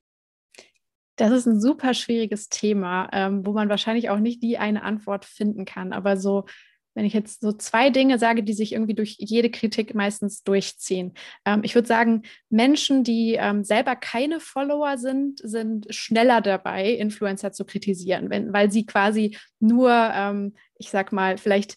[1.17, 5.25] Das ist ein super schwieriges Thema, ähm, wo man wahrscheinlich auch nicht die eine Antwort
[5.25, 5.93] finden kann.
[5.93, 6.47] Aber so,
[6.95, 11.15] wenn ich jetzt so zwei Dinge sage, die sich irgendwie durch jede Kritik meistens durchziehen.
[11.45, 17.53] Ähm, ich würde sagen, Menschen, die ähm, selber keine Follower sind, sind schneller dabei, Influencer
[17.53, 21.77] zu kritisieren, wenn, weil sie quasi nur, ähm, ich sag mal, vielleicht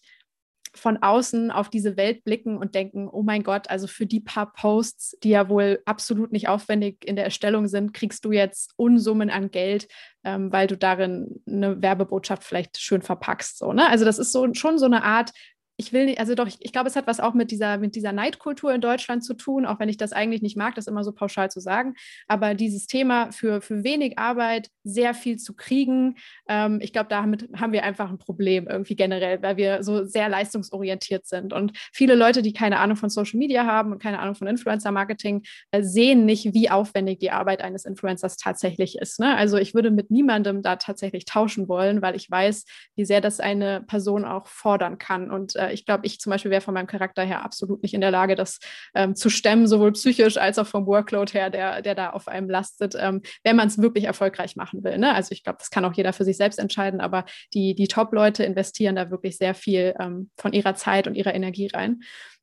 [0.78, 4.54] von außen auf diese Welt blicken und denken, oh mein Gott, also für die paar
[4.54, 9.30] Posts, die ja wohl absolut nicht aufwendig in der Erstellung sind, kriegst du jetzt Unsummen
[9.30, 9.88] an Geld,
[10.24, 13.58] ähm, weil du darin eine Werbebotschaft vielleicht schön verpackst.
[13.58, 13.88] So, ne?
[13.90, 15.32] Also das ist so schon so eine Art
[15.78, 17.96] ich will nicht, also doch, ich, ich glaube, es hat was auch mit dieser, mit
[17.96, 21.04] dieser Neidkultur in Deutschland zu tun, auch wenn ich das eigentlich nicht mag, das immer
[21.04, 21.96] so pauschal zu sagen.
[22.28, 26.16] Aber dieses Thema für, für wenig Arbeit sehr viel zu kriegen,
[26.48, 30.30] ähm, ich glaube, damit haben wir einfach ein Problem irgendwie generell, weil wir so sehr
[30.30, 31.52] leistungsorientiert sind.
[31.52, 35.44] Und viele Leute, die keine Ahnung von Social Media haben und keine Ahnung von Influencer-Marketing,
[35.72, 39.20] äh, sehen nicht, wie aufwendig die Arbeit eines Influencers tatsächlich ist.
[39.20, 39.36] Ne?
[39.36, 43.42] Also ich würde mit niemandem da tatsächlich tauschen wollen, weil ich weiß, wie sehr das
[43.42, 45.32] eine Person auch fordern kann.
[45.32, 47.94] Und äh, äh, ich glaube, ich zum Beispiel wäre von meinem Charakter her absolut nicht
[47.94, 48.60] in der Lage, das
[48.94, 52.50] ähm, zu stemmen, sowohl psychisch als auch vom Workload her, der, der da auf einem
[52.50, 54.98] lastet, ähm, wenn man es wirklich erfolgreich machen will.
[54.98, 55.14] Ne?
[55.14, 58.44] Also ich glaube, das kann auch jeder für sich selbst entscheiden, aber die, die Top-Leute
[58.44, 62.02] investieren da wirklich sehr viel ähm, von ihrer Zeit und ihrer Energie rein.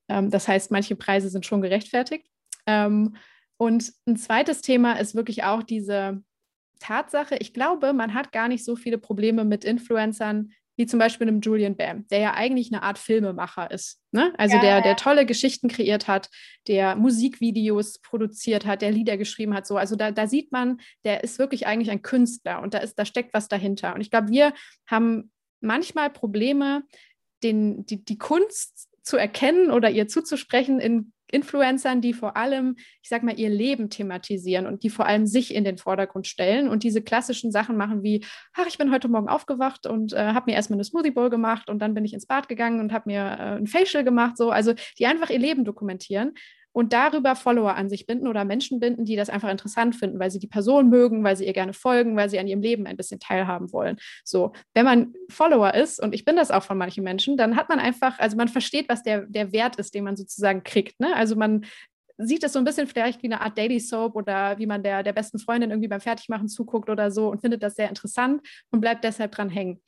[0.08, 2.26] Ähm, das heißt, manche Preise sind schon gerechtfertigt.
[2.66, 3.16] Ähm,
[3.56, 6.22] und ein zweites Thema ist wirklich auch diese
[6.82, 11.28] Tatsache, ich glaube, man hat gar nicht so viele Probleme mit Influencern, wie zum Beispiel
[11.28, 14.00] einem Julian Bam, der ja eigentlich eine Art Filmemacher ist.
[14.10, 14.32] Ne?
[14.38, 16.30] Also ja, der, der tolle Geschichten kreiert hat,
[16.66, 19.66] der Musikvideos produziert hat, der Lieder geschrieben hat.
[19.66, 19.76] So.
[19.76, 23.04] Also da, da sieht man, der ist wirklich eigentlich ein Künstler und da, ist, da
[23.04, 23.94] steckt was dahinter.
[23.94, 24.54] Und ich glaube, wir
[24.86, 25.30] haben
[25.60, 26.82] manchmal Probleme,
[27.42, 33.08] den, die, die Kunst zu erkennen oder ihr zuzusprechen in Influencern, die vor allem, ich
[33.08, 36.84] sag mal, ihr Leben thematisieren und die vor allem sich in den Vordergrund stellen und
[36.84, 40.56] diese klassischen Sachen machen wie, ach, ich bin heute Morgen aufgewacht und äh, habe mir
[40.56, 43.22] erstmal eine Smoothie Bowl gemacht und dann bin ich ins Bad gegangen und habe mir
[43.22, 46.34] äh, ein Facial gemacht, so, also die einfach ihr Leben dokumentieren
[46.72, 50.30] und darüber Follower an sich binden oder Menschen binden, die das einfach interessant finden, weil
[50.30, 52.96] sie die Person mögen, weil sie ihr gerne folgen, weil sie an ihrem Leben ein
[52.96, 53.96] bisschen teilhaben wollen.
[54.24, 57.68] So, wenn man Follower ist, und ich bin das auch von manchen Menschen, dann hat
[57.68, 60.98] man einfach, also man versteht, was der, der Wert ist, den man sozusagen kriegt.
[61.00, 61.14] Ne?
[61.14, 61.64] Also man
[62.18, 65.02] sieht es so ein bisschen vielleicht wie eine Art Daily Soap oder wie man der,
[65.02, 68.80] der besten Freundin irgendwie beim Fertigmachen zuguckt oder so und findet das sehr interessant und
[68.80, 69.80] bleibt deshalb dran hängen.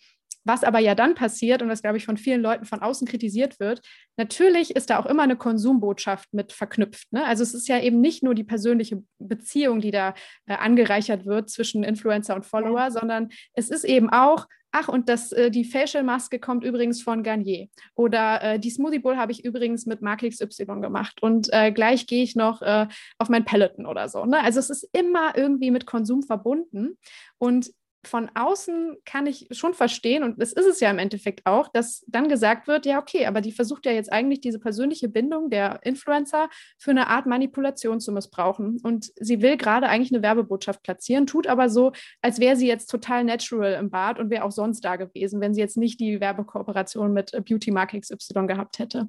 [0.44, 3.58] Was aber ja dann passiert und was, glaube ich, von vielen Leuten von außen kritisiert
[3.60, 3.80] wird,
[4.16, 7.12] natürlich ist da auch immer eine Konsumbotschaft mit verknüpft.
[7.12, 7.24] Ne?
[7.24, 10.14] Also es ist ja eben nicht nur die persönliche Beziehung, die da
[10.46, 12.90] äh, angereichert wird zwischen Influencer und Follower, ja.
[12.90, 17.68] sondern es ist eben auch, ach, und das, äh, die Facial-Maske kommt übrigens von Garnier.
[17.94, 21.22] Oder äh, die Smoothie Bowl habe ich übrigens mit Mark XY gemacht.
[21.22, 24.24] Und äh, gleich gehe ich noch äh, auf mein Peloton oder so.
[24.24, 24.42] Ne?
[24.42, 26.98] Also es ist immer irgendwie mit Konsum verbunden.
[27.38, 27.70] Und
[28.08, 32.04] von außen kann ich schon verstehen, und das ist es ja im Endeffekt auch, dass
[32.06, 35.80] dann gesagt wird, ja, okay, aber die versucht ja jetzt eigentlich diese persönliche Bindung der
[35.84, 38.80] Influencer für eine Art Manipulation zu missbrauchen.
[38.82, 42.90] Und sie will gerade eigentlich eine Werbebotschaft platzieren, tut aber so, als wäre sie jetzt
[42.90, 46.20] total natural im Bad und wäre auch sonst da gewesen, wenn sie jetzt nicht die
[46.20, 49.08] Werbekooperation mit Beauty Mark XY gehabt hätte.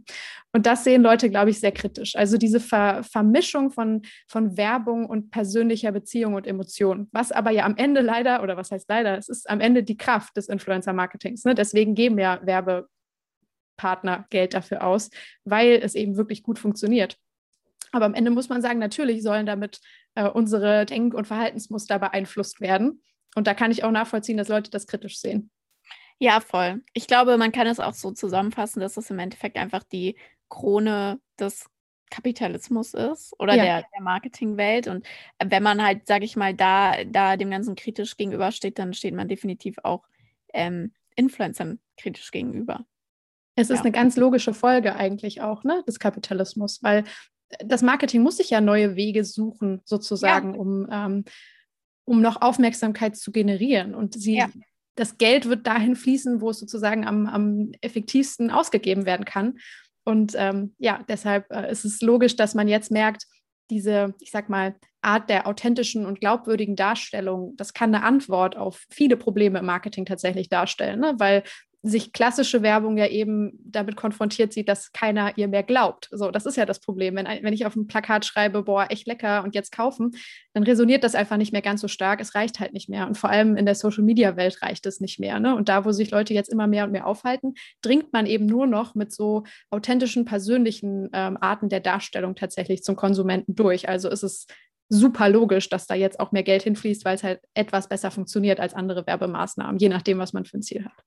[0.54, 2.16] Und das sehen Leute, glaube ich, sehr kritisch.
[2.16, 7.66] Also diese Ver Vermischung von, von Werbung und persönlicher Beziehung und Emotion, was aber ja
[7.66, 10.48] am Ende leider, oder was heißt ist leider, es ist am Ende die Kraft des
[10.48, 11.44] Influencer-Marketings.
[11.44, 11.56] Ne?
[11.56, 15.10] Deswegen geben ja Werbepartner Geld dafür aus,
[15.44, 17.18] weil es eben wirklich gut funktioniert.
[17.92, 19.80] Aber am Ende muss man sagen, natürlich sollen damit
[20.16, 23.02] äh, unsere Denk- und Verhaltensmuster beeinflusst werden.
[23.36, 25.50] Und da kann ich auch nachvollziehen, dass Leute das kritisch sehen.
[26.20, 26.82] Ja, voll.
[26.94, 30.18] Ich glaube, man kann es auch so zusammenfassen, dass es im Endeffekt einfach die
[30.50, 31.66] Krone des
[32.10, 33.64] Kapitalismus ist oder ja.
[33.64, 34.88] der, der Marketingwelt.
[34.88, 35.06] Und
[35.40, 39.16] äh, wenn man halt, sage ich mal, da, da dem Ganzen kritisch gegenübersteht, dann steht
[39.16, 40.06] man definitiv auch
[40.54, 42.86] ähm, Influencern kritisch gegenüber.
[43.56, 43.84] Es ist ja.
[43.84, 47.06] eine ganz logische Folge eigentlich auch ne, des Kapitalismus, weil
[47.50, 50.60] äh, das Marketing muss sich ja neue Wege suchen, sozusagen, ja.
[50.60, 51.26] um, ähm,
[52.06, 53.96] um noch Aufmerksamkeit zu generieren.
[53.96, 54.50] Und sie, ja.
[54.96, 59.58] das Geld wird dahin fließen, wo es sozusagen am, am effektivsten ausgegeben werden kann.
[60.06, 63.26] Und ähm, ja, deshalb äh, ist es logisch, dass man jetzt merkt,
[63.70, 68.86] diese, ich sag mal, Art der authentischen und glaubwürdigen Darstellung, das kann eine Antwort auf
[68.90, 71.16] viele Probleme im Marketing tatsächlich darstellen, ne?
[71.18, 71.44] weil
[71.88, 76.10] sich klassische Werbung ja eben damit konfrontiert sieht, dass keiner ihr mehr glaubt.
[76.12, 77.16] So, das ist ja das Problem.
[77.16, 80.12] Wenn, wenn ich auf ein Plakat schreibe, boah, echt lecker und jetzt kaufen,
[80.54, 82.22] dann resoniert das einfach nicht mehr ganz so stark.
[82.22, 83.06] Es reicht halt nicht mehr.
[83.06, 85.40] Und vor allem in der Social Media Welt reicht es nicht mehr.
[85.40, 85.56] Ne?
[85.56, 88.66] Und da, wo sich Leute jetzt immer mehr und mehr aufhalten, dringt man eben nur
[88.66, 93.88] noch mit so authentischen, persönlichen ähm, Arten der Darstellung tatsächlich zum Konsumenten durch.
[93.88, 94.48] Also ist es
[94.90, 98.60] super logisch, dass da jetzt auch mehr Geld hinfließt, weil es halt etwas besser funktioniert
[98.60, 101.04] als andere Werbemaßnahmen, je nachdem, was man für ein Ziel hat.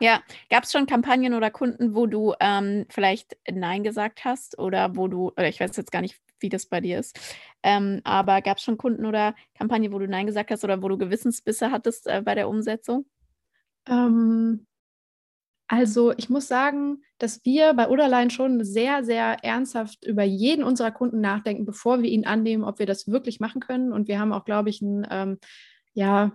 [0.00, 4.96] Ja, gab es schon Kampagnen oder Kunden, wo du ähm, vielleicht Nein gesagt hast oder
[4.96, 7.18] wo du, oder ich weiß jetzt gar nicht, wie das bei dir ist,
[7.62, 10.88] ähm, aber gab es schon Kunden oder Kampagnen, wo du Nein gesagt hast oder wo
[10.88, 13.06] du Gewissensbisse hattest äh, bei der Umsetzung?
[13.88, 14.66] Ähm,
[15.68, 20.92] also ich muss sagen, dass wir bei Oderlein schon sehr, sehr ernsthaft über jeden unserer
[20.92, 23.92] Kunden nachdenken, bevor wir ihn annehmen, ob wir das wirklich machen können.
[23.92, 25.38] Und wir haben auch, glaube ich, ein ähm,
[25.94, 26.32] ja,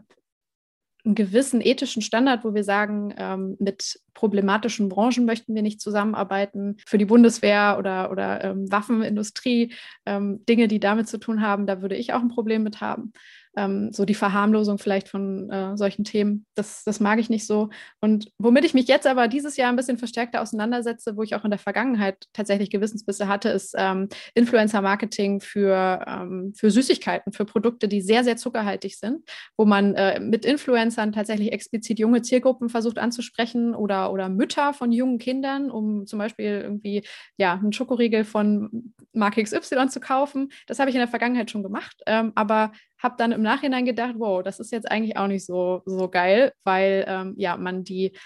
[1.05, 6.77] einen gewissen ethischen Standard, wo wir sagen, ähm, mit problematischen Branchen möchten wir nicht zusammenarbeiten.
[6.85, 9.73] Für die Bundeswehr oder, oder ähm, Waffenindustrie,
[10.05, 13.13] ähm, Dinge, die damit zu tun haben, da würde ich auch ein Problem mit haben
[13.55, 16.45] ähm, so die Verharmlosung vielleicht von äh, solchen Themen.
[16.55, 17.69] Das, das mag ich nicht so.
[17.99, 21.43] Und womit ich mich jetzt aber dieses Jahr ein bisschen verstärkter auseinandersetze, wo ich auch
[21.43, 27.87] in der Vergangenheit tatsächlich Gewissensbisse hatte, ist ähm, Influencer-Marketing für, ähm, für Süßigkeiten, für Produkte,
[27.87, 32.99] die sehr, sehr zuckerhaltig sind, wo man äh, mit Influencern tatsächlich explizit junge Zielgruppen versucht
[32.99, 37.03] anzusprechen oder, oder Mütter von jungen Kindern, um zum Beispiel irgendwie
[37.37, 40.51] ja, einen Schokoriegel von Marke XY zu kaufen.
[40.67, 44.15] Das habe ich in der Vergangenheit schon gemacht, ähm, aber habe dann im Nachhinein gedacht,
[44.17, 48.17] wow, das ist jetzt eigentlich auch nicht so, so geil, weil ähm, ja, man die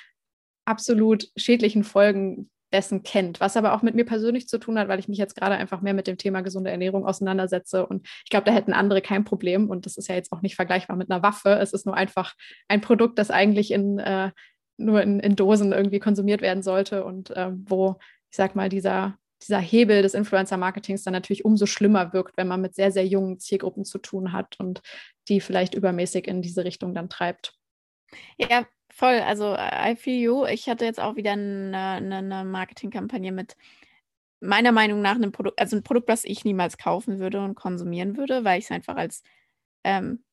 [0.65, 4.99] absolut schädlichen Folgen dessen kennt, was aber auch mit mir persönlich zu tun hat, weil
[4.99, 7.85] ich mich jetzt gerade einfach mehr mit dem Thema gesunde Ernährung auseinandersetze.
[7.85, 9.69] Und ich glaube, da hätten andere kein Problem.
[9.69, 11.57] Und das ist ja jetzt auch nicht vergleichbar mit einer Waffe.
[11.61, 12.33] Es ist nur einfach
[12.67, 14.31] ein Produkt, das eigentlich in, äh,
[14.77, 17.05] nur in, in, Dosen irgendwie konsumiert werden sollte.
[17.05, 17.95] Und äh, wo,
[18.29, 19.15] ich sag mal, dieser
[19.47, 23.39] dieser Hebel des Influencer-Marketings dann natürlich umso schlimmer wirkt, wenn man mit sehr, sehr jungen
[23.39, 24.81] Zielgruppen zu tun hat und
[25.27, 27.53] die vielleicht übermäßig in diese Richtung dann treibt.
[28.37, 29.19] Ja, voll.
[29.19, 30.45] Also I feel you.
[30.45, 33.55] Ich hatte jetzt auch wieder eine, eine, Marketingkampagne mit
[34.39, 38.17] meiner Meinung nach einem Produkt, also ein Produkt, was ich niemals kaufen würde und konsumieren
[38.17, 39.23] würde, weil ich es einfach als
[39.83, 40.24] ähm,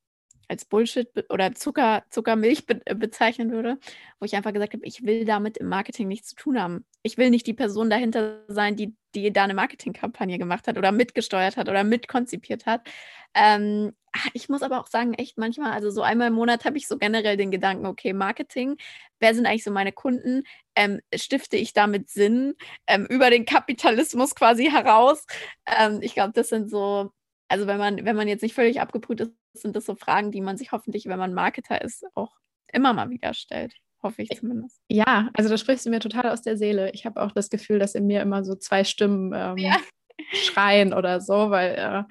[0.53, 3.77] als Bullshit oder Zucker, Zuckermilch be äh, bezeichnen würde,
[4.19, 6.85] wo ich einfach gesagt habe, ich will damit im Marketing nichts zu tun haben.
[7.01, 10.91] Ich will nicht die Person dahinter sein, die, die da eine Marketingkampagne gemacht hat oder
[10.91, 12.87] mitgesteuert hat oder mitkonzipiert hat.
[13.33, 16.77] Ähm, ah, ich muss aber auch sagen, echt manchmal, also so einmal im Monat habe
[16.77, 18.77] ich so generell den Gedanken, okay, Marketing,
[19.19, 20.43] wer sind eigentlich so meine Kunden?
[20.75, 22.55] Ähm, stifte ich damit Sinn
[22.87, 25.25] ähm, über den Kapitalismus quasi heraus?
[25.65, 27.11] Ähm, ich glaube, das sind so
[27.53, 30.41] also wenn man, wenn man jetzt nicht völlig abgebrüht ist, sind das so Fragen, die
[30.41, 32.31] man sich hoffentlich, wenn man Marketer ist, auch
[32.71, 33.75] immer mal wieder stellt.
[34.01, 34.81] Hoffe ich zumindest.
[34.89, 36.89] Ja, also da sprichst du mir total aus der Seele.
[36.93, 39.77] Ich habe auch das Gefühl, dass in mir immer so zwei Stimmen ähm, ja.
[40.33, 42.03] schreien oder so, weil äh,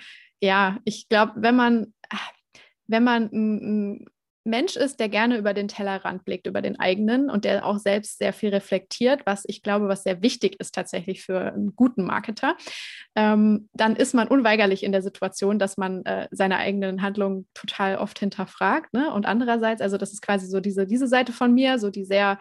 [0.47, 1.93] ja, ich glaube, wenn man,
[2.87, 4.07] wenn man ein,
[4.45, 8.19] Mensch ist, der gerne über den Tellerrand blickt, über den eigenen und der auch selbst
[8.19, 12.57] sehr viel reflektiert, was ich glaube, was sehr wichtig ist tatsächlich für einen guten Marketer,
[13.15, 17.97] ähm, dann ist man unweigerlich in der Situation, dass man äh, seine eigenen Handlungen total
[17.97, 18.93] oft hinterfragt.
[18.93, 19.13] Ne?
[19.13, 22.39] Und andererseits, also das ist quasi so diese, diese Seite von mir, so die sehr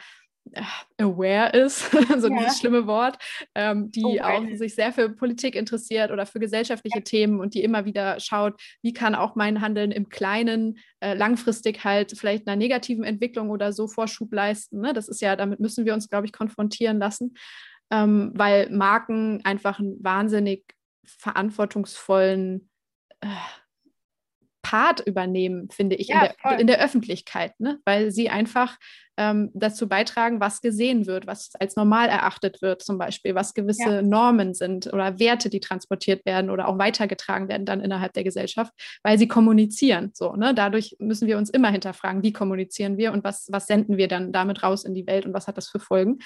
[0.97, 2.38] aware ist, so ja.
[2.39, 3.17] dieses schlimme Wort,
[3.56, 7.04] ähm, die oh, auch sich sehr für Politik interessiert oder für gesellschaftliche ja.
[7.04, 11.84] Themen und die immer wieder schaut, wie kann auch mein Handeln im Kleinen äh, langfristig
[11.84, 14.82] halt vielleicht einer negativen Entwicklung oder so Vorschub leisten.
[14.82, 14.93] Ne?
[14.93, 17.36] Das ist ja, damit müssen wir uns, glaube ich, konfrontieren lassen,
[17.91, 20.65] ähm, weil Marken einfach einen wahnsinnig
[21.06, 22.69] verantwortungsvollen
[23.21, 23.27] äh,
[24.62, 27.80] Part übernehmen, finde ich, ja, in, der, in, der, Öffentlichkeit, ne?
[27.84, 28.77] weil sie einfach
[29.17, 33.95] ähm, dazu beitragen, was gesehen wird, was als normal erachtet wird, zum Beispiel, was gewisse
[33.95, 34.02] ja.
[34.02, 38.74] Normen sind oder Werte, die transportiert werden oder auch weitergetragen werden dann innerhalb der Gesellschaft,
[39.04, 40.12] weil sie kommunizieren.
[40.13, 40.54] So, ne?
[40.54, 44.32] Dadurch müssen wir uns immer hinterfragen, wie kommunizieren wir und was, was senden wir dann
[44.32, 46.19] damit raus in die Welt und was hat das für Folgen.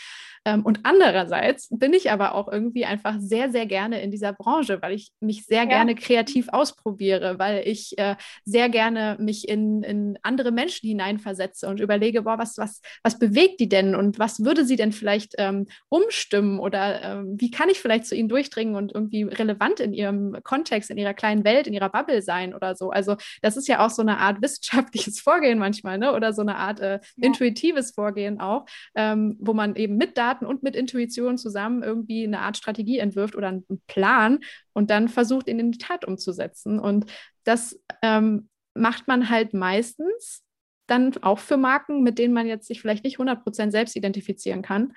[0.45, 4.81] Ähm, und andererseits bin ich aber auch irgendwie einfach sehr, sehr gerne in dieser Branche,
[4.81, 5.65] weil ich mich sehr ja.
[5.65, 11.79] gerne kreativ ausprobiere, weil ich äh, sehr gerne mich in, in andere Menschen hineinversetze und
[11.79, 15.67] überlege, boah, was, was, was bewegt die denn und was würde sie denn vielleicht ähm,
[15.89, 20.37] umstimmen oder ähm, wie kann ich vielleicht zu ihnen durchdringen und irgendwie relevant in ihrem
[20.43, 22.89] Kontext, in ihrer kleinen Welt, in ihrer Bubble sein oder so.
[22.89, 26.13] Also das ist ja auch so eine Art wissenschaftliches Vorgehen manchmal, ne?
[26.13, 30.63] oder so eine Art äh, intuitives Vorgehen auch, ähm, wo man eben mit Daten und
[30.63, 34.39] mit Intuition zusammen irgendwie eine Art Strategie entwirft oder einen Plan
[34.73, 36.79] und dann versucht, ihn in die Tat umzusetzen.
[36.79, 37.05] Und
[37.43, 40.44] das ähm, macht man halt meistens
[40.87, 44.93] dann auch für Marken, mit denen man jetzt sich vielleicht nicht 100% selbst identifizieren kann.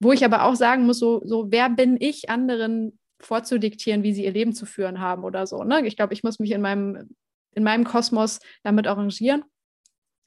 [0.00, 4.24] Wo ich aber auch sagen muss, so, so wer bin ich, anderen vorzudiktieren, wie sie
[4.24, 5.62] ihr Leben zu führen haben oder so.
[5.62, 5.86] Ne?
[5.86, 7.14] Ich glaube, ich muss mich in meinem,
[7.54, 9.44] in meinem Kosmos damit arrangieren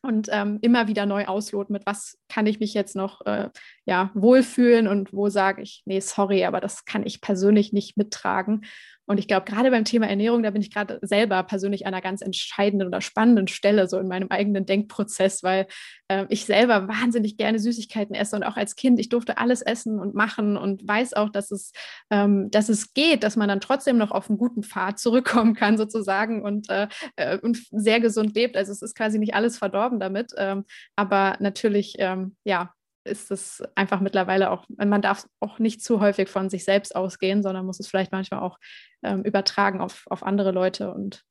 [0.05, 3.49] und ähm, immer wieder neu ausloten, mit was kann ich mich jetzt noch äh,
[3.85, 8.65] ja, wohlfühlen und wo sage ich, nee, sorry, aber das kann ich persönlich nicht mittragen.
[9.05, 12.01] Und ich glaube, gerade beim Thema Ernährung, da bin ich gerade selber persönlich an einer
[12.01, 15.67] ganz entscheidenden oder spannenden Stelle so in meinem eigenen Denkprozess, weil
[16.07, 19.99] äh, ich selber wahnsinnig gerne Süßigkeiten esse und auch als Kind, ich durfte alles essen
[19.99, 21.71] und machen und weiß auch, dass es,
[22.09, 25.77] ähm, dass es geht, dass man dann trotzdem noch auf einen guten Pfad zurückkommen kann
[25.77, 28.57] sozusagen und, äh, äh und sehr gesund lebt.
[28.57, 30.65] Also es ist quasi nicht alles verdorben damit, ähm,
[30.95, 32.74] aber natürlich, ähm, ja,
[33.05, 37.43] ist es einfach mittlerweile auch, man darf auch nicht zu häufig von sich selbst ausgehen,
[37.43, 38.59] sondern muss es vielleicht manchmal auch
[39.03, 41.23] ähm, übertragen auf, auf andere Leute und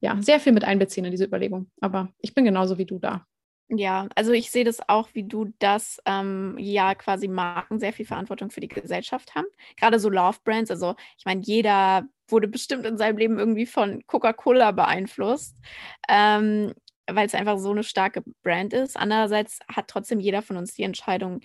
[0.00, 1.70] ja, sehr viel mit einbeziehen in diese Überlegung.
[1.80, 3.26] Aber ich bin genauso wie du da.
[3.72, 8.06] Ja, also ich sehe das auch, wie du das, ähm, ja, quasi Marken sehr viel
[8.06, 9.46] Verantwortung für die Gesellschaft haben.
[9.76, 14.02] Gerade so Love Brands, also ich meine, jeder wurde bestimmt in seinem Leben irgendwie von
[14.06, 15.56] Coca-Cola beeinflusst.
[16.08, 16.74] Ähm,
[17.08, 18.96] weil es einfach so eine starke Brand ist.
[18.96, 21.40] Andererseits hat trotzdem jeder von uns die Entscheidung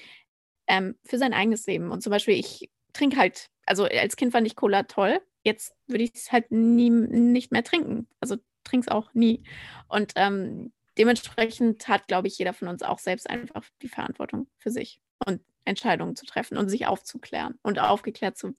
[0.67, 1.91] ähm, für sein eigenes Leben.
[1.91, 5.19] Und zum Beispiel, ich trinke halt, also als Kind fand ich Cola toll.
[5.43, 8.07] Jetzt würde ich es halt nie nicht mehr trinken.
[8.19, 9.43] Also trinke es auch nie.
[9.87, 14.71] Und ähm, dementsprechend hat, glaube ich, jeder von uns auch selbst einfach die Verantwortung für
[14.71, 18.55] sich und Entscheidungen zu treffen und sich aufzuklären und aufgeklärt zu,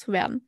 [0.00, 0.46] zu werden.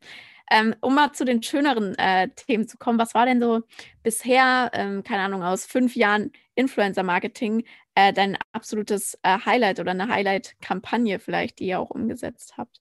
[0.50, 3.62] Ähm, um mal zu den schöneren äh, Themen zu kommen, was war denn so
[4.02, 10.08] bisher, ähm, keine Ahnung, aus fünf Jahren Influencer-Marketing äh, dein absolutes äh, Highlight oder eine
[10.08, 12.80] Highlight-Kampagne vielleicht, die ihr auch umgesetzt habt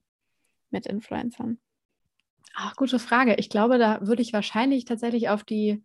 [0.69, 1.60] mit Influencern?
[2.53, 3.36] Ach, gute Frage.
[3.36, 5.81] Ich glaube, da würde ich wahrscheinlich tatsächlich auf die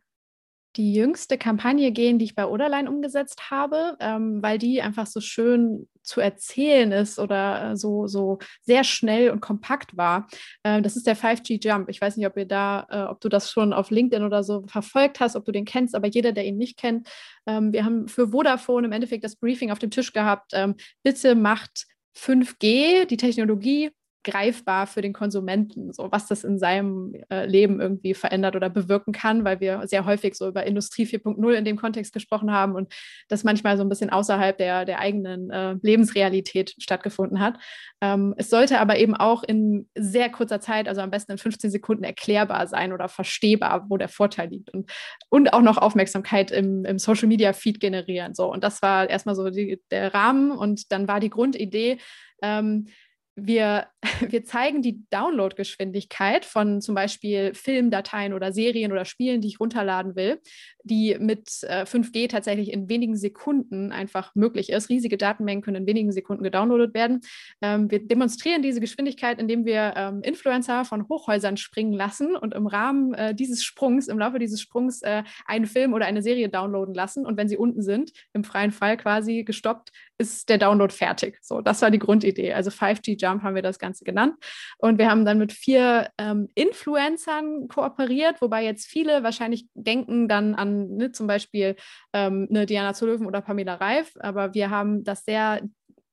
[0.76, 5.20] die jüngste Kampagne gehen, die ich bei Oderlein umgesetzt habe, ähm, weil die einfach so
[5.20, 10.28] schön zu erzählen ist oder äh, so, so sehr schnell und kompakt war.
[10.64, 11.88] Ähm, das ist der 5G Jump.
[11.88, 14.64] Ich weiß nicht, ob ihr da, äh, ob du das schon auf LinkedIn oder so
[14.66, 17.08] verfolgt hast, ob du den kennst, aber jeder, der ihn nicht kennt,
[17.46, 20.52] ähm, wir haben für Vodafone im Endeffekt das Briefing auf dem Tisch gehabt.
[20.54, 21.86] Ähm, bitte macht
[22.16, 23.90] 5G, die Technologie,
[24.26, 29.12] greifbar für den Konsumenten, so was das in seinem äh, Leben irgendwie verändert oder bewirken
[29.12, 32.92] kann, weil wir sehr häufig so über Industrie 4.0 in dem Kontext gesprochen haben und
[33.28, 37.58] das manchmal so ein bisschen außerhalb der, der eigenen äh, Lebensrealität stattgefunden hat.
[38.00, 41.70] Ähm, es sollte aber eben auch in sehr kurzer Zeit, also am besten in 15
[41.70, 44.90] Sekunden erklärbar sein oder verstehbar, wo der Vorteil liegt und,
[45.30, 48.34] und auch noch Aufmerksamkeit im, im Social Media Feed generieren.
[48.34, 48.52] So.
[48.52, 51.98] Und das war erstmal so die, der Rahmen und dann war die Grundidee,
[52.42, 52.88] ähm,
[53.36, 53.86] wir,
[54.20, 60.16] wir zeigen die Downloadgeschwindigkeit von zum Beispiel Filmdateien oder Serien oder Spielen, die ich runterladen
[60.16, 60.40] will,
[60.82, 64.88] die mit äh, 5G tatsächlich in wenigen Sekunden einfach möglich ist.
[64.88, 67.20] Riesige Datenmengen können in wenigen Sekunden gedownloadet werden.
[67.60, 72.66] Ähm, wir demonstrieren diese Geschwindigkeit, indem wir ähm, Influencer von Hochhäusern springen lassen und im
[72.66, 76.94] Rahmen äh, dieses Sprungs, im Laufe dieses Sprungs, äh, einen Film oder eine Serie downloaden
[76.94, 77.26] lassen.
[77.26, 81.38] Und wenn sie unten sind, im freien Fall quasi gestoppt, ist der Download fertig.
[81.42, 82.54] So, das war die Grundidee.
[82.54, 84.34] Also 5G Jump haben wir das Ganze genannt.
[84.78, 90.54] Und wir haben dann mit vier ähm, Influencern kooperiert, wobei jetzt viele wahrscheinlich denken dann
[90.54, 91.76] an ne, zum Beispiel
[92.12, 94.14] ähm, eine Diana zu Löwen oder Pamela Reif.
[94.20, 95.60] Aber wir haben das sehr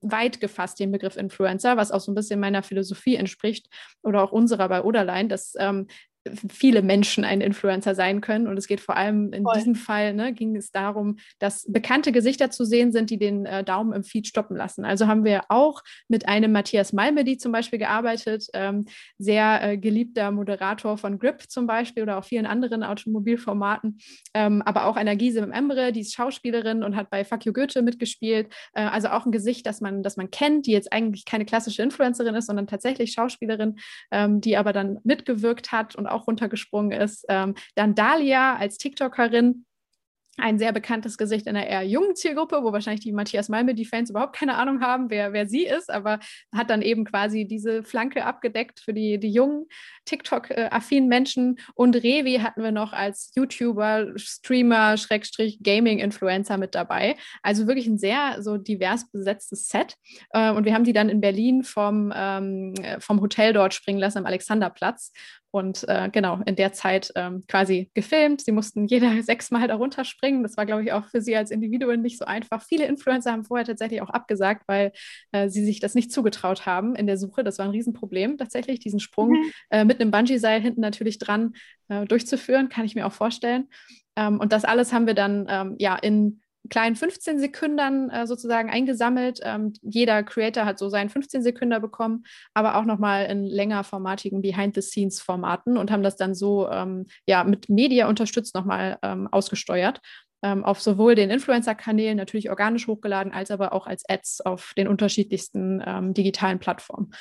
[0.03, 3.67] weit gefasst, den Begriff Influencer, was auch so ein bisschen meiner Philosophie entspricht
[4.01, 5.87] oder auch unserer bei Oderlein, dass ähm,
[6.49, 8.47] viele Menschen ein Influencer sein können.
[8.47, 9.55] Und es geht vor allem in Voll.
[9.55, 13.63] diesem Fall, ne, ging es darum, dass bekannte Gesichter zu sehen sind, die den äh,
[13.63, 14.85] Daumen im Feed stoppen lassen.
[14.85, 18.85] Also haben wir auch mit einem Matthias Malmedy zum Beispiel gearbeitet, ähm,
[19.17, 23.97] sehr äh, geliebter Moderator von Grip zum Beispiel oder auch vielen anderen Automobilformaten,
[24.33, 27.81] ähm, aber auch einer Gisem Emre, die ist Schauspielerin und hat bei Fuck You Goethe
[27.81, 28.53] mitgespielt.
[28.73, 31.81] Äh, also auch ein Gesicht, das man, das man kennt, die jetzt eigentlich keine klassische
[31.81, 33.75] Influencerin ist, sondern tatsächlich Schauspielerin,
[34.11, 37.25] ähm, die aber dann mitgewirkt hat und auch runtergesprungen ist.
[37.29, 39.65] Ähm, dann Dalia als TikTokerin,
[40.37, 43.85] ein sehr bekanntes Gesicht in einer eher jungen Zielgruppe, wo wahrscheinlich die Matthias Malme, die
[43.85, 46.19] Fans überhaupt keine Ahnung haben, wer, wer sie ist, aber
[46.53, 49.67] hat dann eben quasi diese Flanke abgedeckt für die, die jungen
[50.05, 51.59] TikTok-affinen Menschen.
[51.75, 57.15] Und Revi hatten wir noch als YouTuber, Streamer, Schrägstrich, Gaming-Influencer mit dabei.
[57.43, 59.95] Also wirklich ein sehr so divers besetztes Set.
[60.31, 64.17] Äh, und wir haben die dann in Berlin vom, ähm, vom Hotel dort springen lassen
[64.17, 65.11] am Alexanderplatz
[65.53, 68.41] und äh, genau in der Zeit ähm, quasi gefilmt.
[68.41, 70.41] Sie mussten jeder sechsmal darunter springen.
[70.41, 72.63] Das war, glaube ich, auch für sie als Individuen nicht so einfach.
[72.63, 74.91] Viele Influencer haben vorher tatsächlich auch abgesagt, weil
[75.31, 77.43] äh, sie sich das nicht zugetraut haben in der Suche.
[77.43, 79.51] Das war ein Riesenproblem tatsächlich, diesen Sprung mhm.
[79.69, 81.53] äh, mit einem Bungee-Seil hinten natürlich dran
[81.87, 83.67] äh, durchzuführen, kann ich mir auch vorstellen.
[84.15, 88.69] Ähm, und das alles haben wir dann ähm, ja in kleinen 15 Sekunden äh, sozusagen
[88.69, 89.39] eingesammelt.
[89.43, 95.77] Ähm, jeder Creator hat so seinen 15 Sekunden bekommen, aber auch nochmal in längerformatigen Behind-the-Scenes-Formaten
[95.77, 100.01] und haben das dann so ähm, ja, mit Media unterstützt nochmal ähm, ausgesteuert.
[100.45, 104.89] Ähm, auf sowohl den Influencer-Kanälen natürlich organisch hochgeladen, als aber auch als Ads auf den
[104.89, 107.11] unterschiedlichsten ähm, digitalen Plattformen.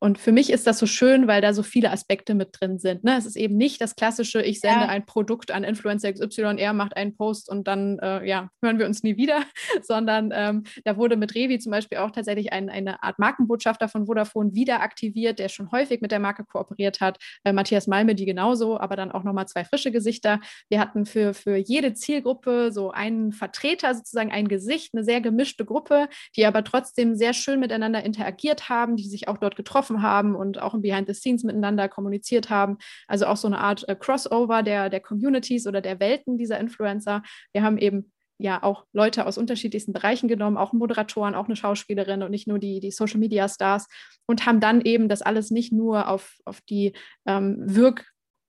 [0.00, 3.04] Und für mich ist das so schön, weil da so viele Aspekte mit drin sind.
[3.04, 3.16] Ne?
[3.18, 4.88] Es ist eben nicht das klassische, ich sende ja.
[4.88, 8.86] ein Produkt an Influencer XY, er macht einen Post und dann äh, ja, hören wir
[8.86, 9.42] uns nie wieder,
[9.82, 14.06] sondern ähm, da wurde mit Revi zum Beispiel auch tatsächlich ein, eine Art Markenbotschafter von
[14.06, 17.18] Vodafone wieder aktiviert, der schon häufig mit der Marke kooperiert hat.
[17.44, 20.40] Äh, Matthias Malme, die genauso, aber dann auch nochmal zwei frische Gesichter.
[20.70, 25.66] Wir hatten für, für jede Zielgruppe so einen Vertreter, sozusagen ein Gesicht, eine sehr gemischte
[25.66, 30.02] Gruppe, die aber trotzdem sehr schön miteinander interagiert haben, die sich auch dort getroffen getroffen
[30.02, 32.78] haben und auch im Behind the Scenes miteinander kommuniziert haben.
[33.08, 37.22] Also auch so eine Art äh, Crossover der, der Communities oder der Welten dieser Influencer.
[37.52, 42.22] Wir haben eben ja auch Leute aus unterschiedlichsten Bereichen genommen, auch Moderatoren, auch eine Schauspielerin
[42.22, 43.86] und nicht nur die, die Social Media Stars
[44.26, 46.94] und haben dann eben das alles nicht nur auf, auf die
[47.26, 48.06] ähm, Wirk-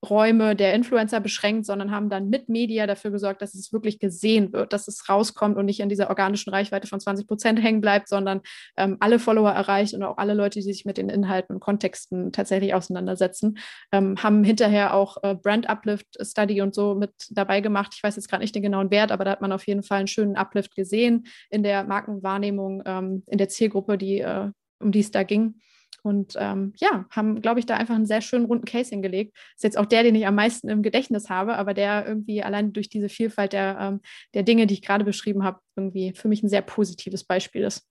[0.07, 4.51] Räume der Influencer beschränkt, sondern haben dann mit Media dafür gesorgt, dass es wirklich gesehen
[4.51, 8.09] wird, dass es rauskommt und nicht in dieser organischen Reichweite von 20 Prozent hängen bleibt,
[8.09, 8.41] sondern
[8.77, 12.31] ähm, alle Follower erreicht und auch alle Leute, die sich mit den Inhalten und Kontexten
[12.31, 13.59] tatsächlich auseinandersetzen,
[13.91, 17.93] ähm, haben hinterher auch äh, Brand Uplift Study und so mit dabei gemacht.
[17.95, 19.99] Ich weiß jetzt gerade nicht den genauen Wert, aber da hat man auf jeden Fall
[19.99, 24.49] einen schönen Uplift gesehen in der Markenwahrnehmung, ähm, in der Zielgruppe, die, äh,
[24.79, 25.55] um die es da ging.
[26.03, 29.37] Und ähm, ja, haben, glaube ich, da einfach einen sehr schönen runden Case hingelegt.
[29.55, 32.73] Ist jetzt auch der, den ich am meisten im Gedächtnis habe, aber der irgendwie allein
[32.73, 34.01] durch diese Vielfalt der, ähm,
[34.33, 37.85] der Dinge, die ich gerade beschrieben habe, irgendwie für mich ein sehr positives Beispiel ist.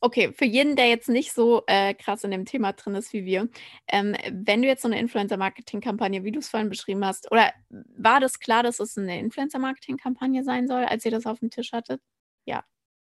[0.00, 3.24] Okay, für jeden, der jetzt nicht so äh, krass in dem Thema drin ist wie
[3.24, 3.48] wir,
[3.88, 8.20] ähm, wenn du jetzt so eine Influencer-Marketing-Kampagne, wie du es vorhin beschrieben hast, oder war
[8.20, 12.00] das klar, dass es eine Influencer-Marketing-Kampagne sein soll, als ihr das auf dem Tisch hattet?
[12.44, 12.64] Ja.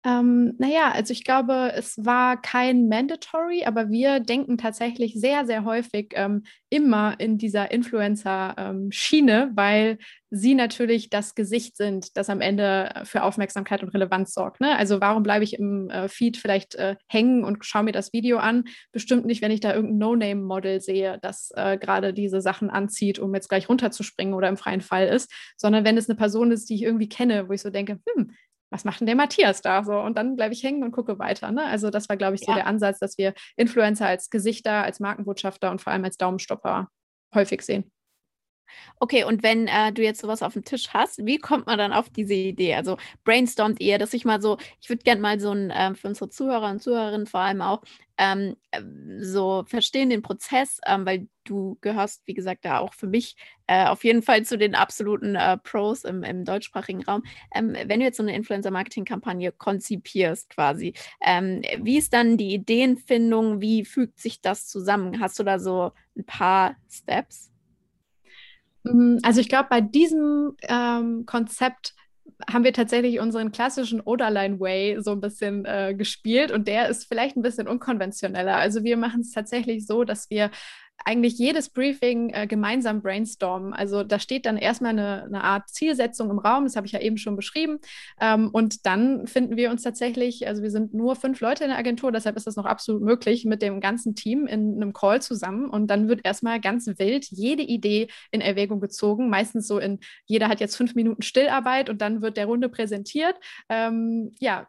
[0.04, 5.64] Ähm, naja, also ich glaube, es war kein Mandatory, aber wir denken tatsächlich sehr, sehr
[5.64, 10.00] häufig ähm, immer in dieser Influencer-Schiene, ähm, weil
[10.32, 14.60] sie natürlich das Gesicht sind, das am Ende für Aufmerksamkeit und Relevanz sorgt.
[14.60, 14.76] Ne?
[14.76, 18.40] Also warum bleibe ich im äh, Feed vielleicht äh, hängen und schaue mir das Video
[18.40, 18.64] an?
[18.92, 23.36] Bestimmt nicht, wenn ich da irgendein No-Name-Model sehe, das äh, gerade diese Sachen anzieht, um
[23.36, 26.76] jetzt gleich runterzuspringen oder im freien Fall ist, sondern wenn es eine Person ist, die
[26.76, 28.32] ich irgendwie kenne, wo ich so denke, hm,
[28.72, 30.00] was macht denn der Matthias da so?
[30.00, 31.52] Und dann bleibe ich hängen und gucke weiter.
[31.52, 31.64] Ne?
[31.66, 32.56] Also das war, glaube ich, so ja.
[32.58, 36.88] der Ansatz, dass wir Influencer als Gesichter, als Markenbotschafter und vor allem als Daumenstopper
[37.36, 37.92] häufig sehen.
[39.00, 41.94] Okay, und wenn äh, du jetzt sowas auf dem Tisch hast, wie kommt man dann
[41.94, 42.76] auf diese Idee?
[42.76, 46.08] Also brainstormt ihr, dass ich mal so, ich würde gerne mal so ein, äh, für
[46.08, 47.82] unsere Zuhörer und Zuhörerinnen vor allem auch,
[48.18, 48.82] ähm, äh,
[49.20, 53.36] so verstehen den Prozess, ähm, weil du gehörst, wie gesagt, da auch für mich
[53.68, 57.24] äh, auf jeden Fall zu den absoluten äh, Pros im, im, deutschsprachigen Raum.
[57.54, 63.62] Ähm, wenn du jetzt so eine Influencer-Marketing-Kampagne konzipierst quasi, ähm, wie ist dann die Ideenfindung?
[63.62, 65.20] Wie fügt sich das zusammen?
[65.20, 67.51] Hast du da so ein paar Steps?
[68.84, 71.94] Mm, also ich glaube, bei diesem ähm, Konzept
[72.50, 77.06] haben wir tatsächlich unseren klassischen Oderline Way so ein bisschen äh, gespielt und der ist
[77.06, 78.56] vielleicht ein bisschen unkonventioneller.
[78.58, 80.50] Also wir machen es tatsächlich so, dass wir
[81.06, 83.74] eigentlich jedes Briefing äh, gemeinsam brainstormen.
[83.74, 87.00] Also da steht dann erstmal eine, eine Art Zielsetzung im Raum, das habe ich ja
[87.00, 87.80] eben schon beschrieben.
[88.20, 91.80] Ähm, und dann finden wir uns tatsächlich, also wir sind nur fünf Leute in der
[91.80, 95.70] Agentur, deshalb ist das noch absolut möglich, mit dem ganzen Team in einem Call zusammen.
[95.70, 99.30] Und dann wird erstmal ganz wild jede Idee in Erwägung gezogen.
[99.30, 103.36] Meistens so in, jeder hat jetzt fünf Minuten Stillarbeit und dann wird der Runde präsentiert.
[103.70, 104.68] Ähm, ja,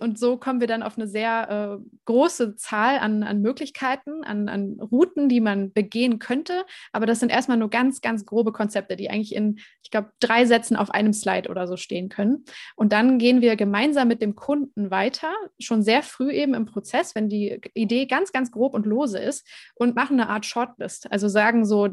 [0.00, 4.48] und so kommen wir dann auf eine sehr äh, große Zahl an, an Möglichkeiten, an,
[4.48, 6.64] an Routen, die man begehen könnte.
[6.92, 10.44] Aber das sind erstmal nur ganz, ganz grobe Konzepte, die eigentlich in, ich glaube, drei
[10.46, 12.44] Sätzen auf einem Slide oder so stehen können.
[12.76, 17.14] Und dann gehen wir gemeinsam mit dem Kunden weiter, schon sehr früh eben im Prozess,
[17.14, 21.10] wenn die Idee ganz, ganz grob und lose ist und machen eine Art Shortlist.
[21.10, 21.88] Also sagen so,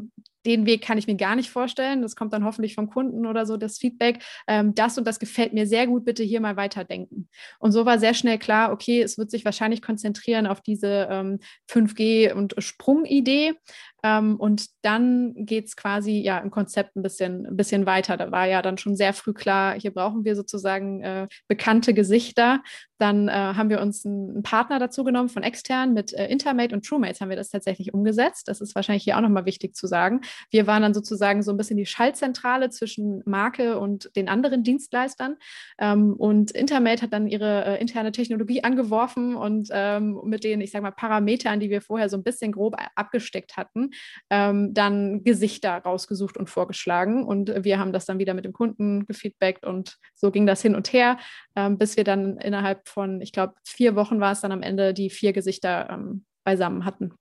[0.46, 2.02] den Weg kann ich mir gar nicht vorstellen.
[2.02, 4.22] Das kommt dann hoffentlich vom Kunden oder so, das Feedback.
[4.46, 7.28] Ähm, das und das gefällt mir sehr gut, bitte hier mal weiterdenken.
[7.58, 11.38] Und so war sehr schnell klar, okay, es wird sich wahrscheinlich konzentrieren auf diese ähm,
[11.70, 13.54] 5G- und Sprungidee.
[14.02, 18.16] Ähm, und dann geht es quasi ja im Konzept ein bisschen, ein bisschen weiter.
[18.16, 22.62] Da war ja dann schon sehr früh klar, hier brauchen wir sozusagen äh, bekannte Gesichter.
[23.00, 25.94] Dann äh, haben wir uns einen, Partner dazu genommen von extern.
[25.94, 28.46] Mit äh, Intermate und TrueMates haben wir das tatsächlich umgesetzt.
[28.46, 30.20] Das ist wahrscheinlich hier auch nochmal wichtig zu sagen.
[30.50, 35.36] Wir waren dann sozusagen so ein bisschen die Schaltzentrale zwischen Marke und den anderen Dienstleistern.
[35.78, 40.70] Ähm, und Intermate hat dann ihre äh, interne Technologie angeworfen und ähm, mit den, ich
[40.70, 43.89] sage mal, Parametern, die wir vorher so ein bisschen grob abgesteckt hatten,
[44.30, 47.24] ähm, dann Gesichter rausgesucht und vorgeschlagen.
[47.24, 50.74] Und wir haben das dann wieder mit dem Kunden gefeedbackt und so ging das hin
[50.74, 51.18] und her,
[51.56, 54.94] ähm, bis wir dann innerhalb von, ich glaube, vier Wochen war es dann am Ende,
[54.94, 57.12] die vier Gesichter ähm, beisammen hatten.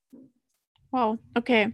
[0.91, 1.73] Wow, okay.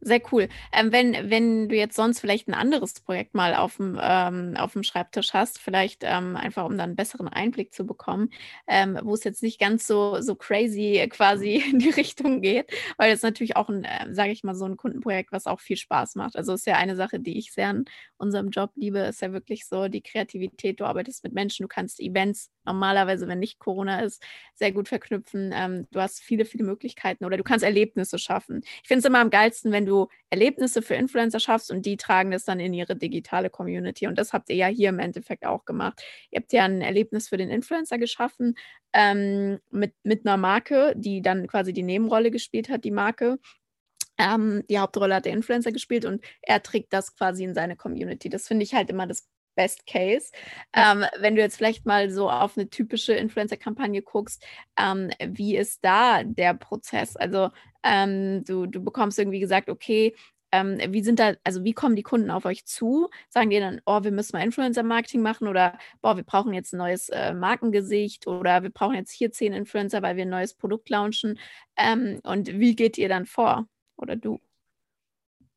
[0.00, 0.48] Sehr cool.
[0.72, 4.74] Ähm, wenn, wenn du jetzt sonst vielleicht ein anderes Projekt mal auf dem, ähm, auf
[4.74, 8.30] dem Schreibtisch hast, vielleicht ähm, einfach, um dann einen besseren Einblick zu bekommen,
[8.68, 13.10] ähm, wo es jetzt nicht ganz so, so crazy quasi in die Richtung geht, weil
[13.12, 16.14] es natürlich auch ein, äh, sage ich mal, so ein Kundenprojekt, was auch viel Spaß
[16.16, 16.36] macht.
[16.36, 17.84] Also ist ja eine Sache, die ich sehr an
[18.18, 20.78] unserem Job liebe, ist ja wirklich so die Kreativität.
[20.78, 24.22] Du arbeitest mit Menschen, du kannst Events normalerweise, wenn nicht Corona ist,
[24.54, 25.52] sehr gut verknüpfen.
[25.54, 28.62] Ähm, du hast viele, viele Möglichkeiten oder du kannst Erlebnisse schaffen.
[28.82, 32.30] Ich finde es immer am geilsten, wenn du Erlebnisse für Influencer schaffst und die tragen
[32.30, 34.06] das dann in ihre digitale Community.
[34.06, 36.02] Und das habt ihr ja hier im Endeffekt auch gemacht.
[36.30, 38.56] Ihr habt ja ein Erlebnis für den Influencer geschaffen
[38.92, 43.38] ähm, mit, mit einer Marke, die dann quasi die Nebenrolle gespielt hat, die Marke.
[44.18, 48.28] Ähm, die Hauptrolle hat der Influencer gespielt und er trägt das quasi in seine Community.
[48.30, 50.30] Das finde ich halt immer das Best Case.
[50.74, 50.92] Ja.
[50.92, 54.44] Ähm, wenn du jetzt vielleicht mal so auf eine typische Influencer-Kampagne guckst,
[54.78, 57.16] ähm, wie ist da der Prozess?
[57.16, 57.50] Also
[57.82, 60.14] ähm, du, du bekommst irgendwie gesagt, okay,
[60.52, 63.08] ähm, wie sind da, also wie kommen die Kunden auf euch zu?
[63.28, 66.78] Sagen die dann, oh, wir müssen mal Influencer-Marketing machen oder boah, wir brauchen jetzt ein
[66.78, 70.88] neues äh, Markengesicht oder wir brauchen jetzt hier zehn Influencer, weil wir ein neues Produkt
[70.88, 71.38] launchen.
[71.76, 73.66] Ähm, und wie geht ihr dann vor?
[73.96, 74.40] Oder du?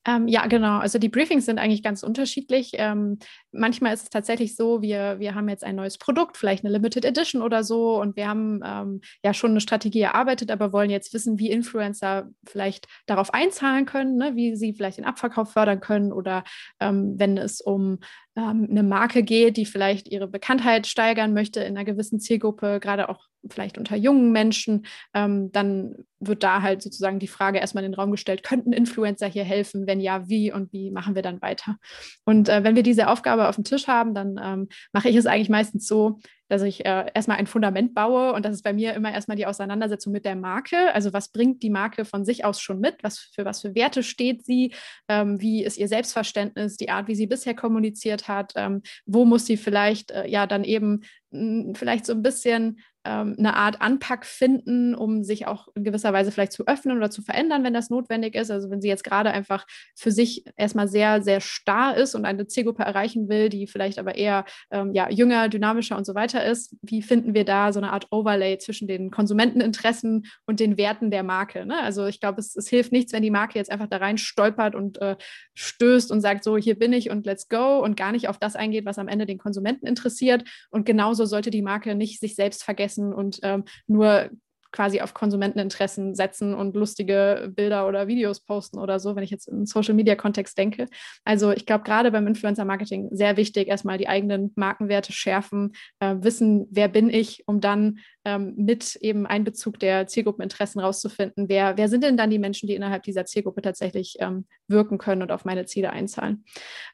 [0.06, 0.80] Ähm, ja, genau.
[0.80, 2.72] Also die Briefings sind eigentlich ganz unterschiedlich.
[2.76, 3.20] Ähm,
[3.52, 7.04] manchmal ist es tatsächlich so, wir, wir haben jetzt ein neues Produkt, vielleicht eine Limited
[7.04, 11.14] Edition oder so, und wir haben ähm, ja schon eine Strategie erarbeitet, aber wollen jetzt
[11.14, 14.36] wissen, wie Influencer vielleicht darauf einzahlen können, ne?
[14.36, 16.43] wie sie vielleicht den Abverkauf fördern können oder
[16.80, 18.00] ähm, wenn es um
[18.38, 23.10] ähm, eine Marke geht, die vielleicht ihre Bekanntheit steigern möchte in einer gewissen Zielgruppe, gerade
[23.10, 27.91] auch vielleicht unter jungen Menschen, ähm, dann wird da halt sozusagen die Frage erstmal in
[27.91, 29.87] den Raum gestellt, könnten Influencer hier helfen?
[29.87, 31.77] Wenn ja, wie und wie machen wir dann weiter?
[32.25, 35.25] Und äh, wenn wir diese Aufgabe auf dem Tisch haben, dann ähm, mache ich es
[35.25, 36.19] eigentlich meistens so,
[36.49, 39.45] dass ich äh, erstmal ein Fundament baue und das ist bei mir immer erstmal die
[39.45, 40.93] Auseinandersetzung mit der Marke.
[40.93, 42.97] Also was bringt die Marke von sich aus schon mit?
[43.03, 44.73] Was für was für Werte steht sie?
[45.07, 46.75] Ähm, wie ist ihr Selbstverständnis?
[46.75, 48.53] Die Art, wie sie bisher kommuniziert hat?
[48.55, 53.36] Ähm, wo muss sie vielleicht äh, ja dann eben mh, vielleicht so ein bisschen ähm,
[53.38, 57.22] eine Art Anpack finden, um sich auch in gewisser Weise vielleicht zu öffnen oder zu
[57.22, 58.52] verändern, wenn das notwendig ist.
[58.52, 62.47] Also wenn sie jetzt gerade einfach für sich erstmal sehr, sehr starr ist und eine
[62.47, 66.76] Zielgruppe erreichen will, die vielleicht aber eher ähm, ja, jünger, dynamischer und so weiter ist,
[66.82, 71.24] wie finden wir da so eine Art Overlay zwischen den Konsumenteninteressen und den Werten der
[71.24, 71.66] Marke?
[71.66, 71.82] Ne?
[71.82, 74.76] Also ich glaube, es, es, hilft nichts, wenn die Marke jetzt einfach da rein stolpert
[74.76, 75.16] und äh,
[75.56, 78.56] stößt und sagt, so, hier bin ich und let's go und gar nicht auf das
[78.56, 80.43] eingeht, was am Ende den Konsumenten interessiert.
[80.70, 84.29] Und genauso sollte die Marke nicht sich selbst vergessen und ähm, nur
[84.71, 89.47] quasi auf Konsumenteninteressen setzen und lustige Bilder oder Videos posten oder so, wenn ich jetzt
[89.47, 90.85] im Social-Media-Kontext denke.
[91.23, 96.67] Also ich glaube, gerade beim Influencer-Marketing sehr wichtig, erstmal die eigenen Markenwerte schärfen, äh, wissen,
[96.69, 102.03] wer bin ich, um dann ähm, mit eben Einbezug der Zielgruppeninteressen rauszufinden, wer, wer sind
[102.03, 105.65] denn dann die Menschen, die innerhalb dieser Zielgruppe tatsächlich ähm, wirken können und auf meine
[105.65, 106.45] Ziele einzahlen.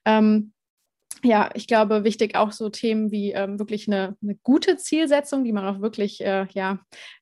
[0.06, 0.54] Ähm,
[1.24, 5.54] ja, ich glaube, wichtig auch so Themen wie ähm, wirklich eine, eine, gute Zielsetzung, die
[5.54, 6.80] man auch wirklich, äh, ja,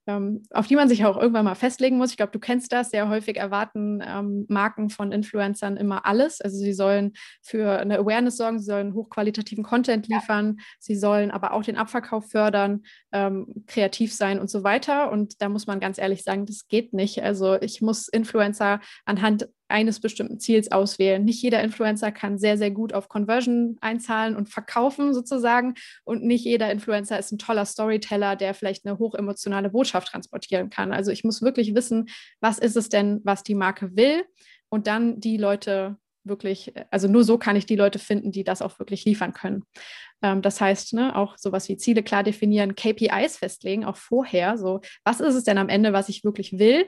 [0.08, 2.12] ähm, auf die man sich auch irgendwann mal festlegen muss.
[2.12, 2.90] Ich glaube, du kennst das.
[2.90, 6.42] Sehr häufig erwarten ähm, Marken von Influencern immer alles.
[6.42, 10.64] Also sie sollen für eine Awareness sorgen, sie sollen hochqualitativen Content liefern, ja.
[10.80, 15.12] sie sollen aber auch den Abverkauf fördern, ähm, kreativ sein und so weiter.
[15.12, 17.24] Und da muss man ganz ehrlich sagen, das geht nicht.
[17.24, 21.24] Also ich muss Influencer anhand eines bestimmten Ziels auswählen.
[21.24, 25.74] Nicht jeder Influencer kann sehr, sehr gut auf Conversion einzahlen und verkaufen sozusagen.
[26.04, 30.94] Und nicht jeder Influencer ist ein toller Storyteller, der vielleicht eine hochemotionale Botschaft transportieren kann.
[30.94, 32.10] Also ich muss wirklich wissen,
[32.40, 34.24] was ist es denn, was die Marke will
[34.70, 38.62] und dann die Leute wirklich, also nur so kann ich die Leute finden, die das
[38.62, 39.64] auch wirklich liefern können.
[40.22, 44.82] Ähm, das heißt, ne, auch sowas wie Ziele klar definieren, KPIs festlegen, auch vorher, so,
[45.04, 46.88] was ist es denn am Ende, was ich wirklich will?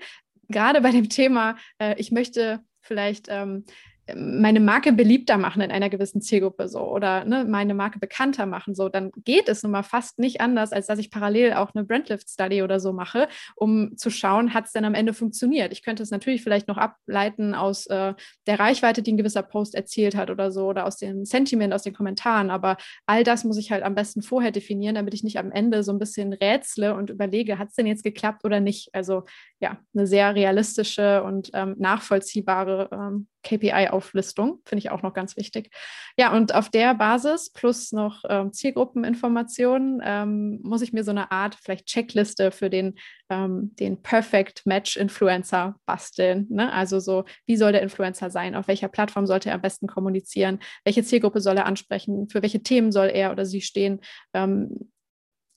[0.50, 3.66] Gerade bei dem Thema, äh, ich möchte vielleicht ähm,
[4.14, 8.76] meine Marke beliebter machen in einer gewissen Zielgruppe so oder ne, meine Marke bekannter machen
[8.76, 11.86] so, dann geht es nun mal fast nicht anders, als dass ich parallel auch eine
[11.86, 15.72] Brandlift Study oder so mache, um zu schauen, hat es denn am Ende funktioniert.
[15.72, 18.14] Ich könnte es natürlich vielleicht noch ableiten aus äh,
[18.46, 21.84] der Reichweite, die ein gewisser Post erzielt hat oder so oder aus dem Sentiment, aus
[21.84, 22.78] den Kommentaren, aber
[23.08, 25.92] all das muss ich halt am besten vorher definieren, damit ich nicht am Ende so
[25.92, 28.90] ein bisschen rätsle und überlege, hat es denn jetzt geklappt oder nicht.
[28.94, 29.24] Also
[29.60, 35.70] ja, eine sehr realistische und ähm, nachvollziehbare ähm, KPI-Auflistung, finde ich auch noch ganz wichtig.
[36.18, 41.32] Ja, und auf der Basis plus noch ähm, Zielgruppeninformationen ähm, muss ich mir so eine
[41.32, 42.96] Art vielleicht Checkliste für den,
[43.30, 46.48] ähm, den Perfect Match Influencer basteln.
[46.50, 46.74] Ne?
[46.74, 48.56] Also so, wie soll der Influencer sein?
[48.56, 50.60] Auf welcher Plattform sollte er am besten kommunizieren?
[50.84, 52.28] Welche Zielgruppe soll er ansprechen?
[52.30, 54.02] Für welche Themen soll er oder sie stehen?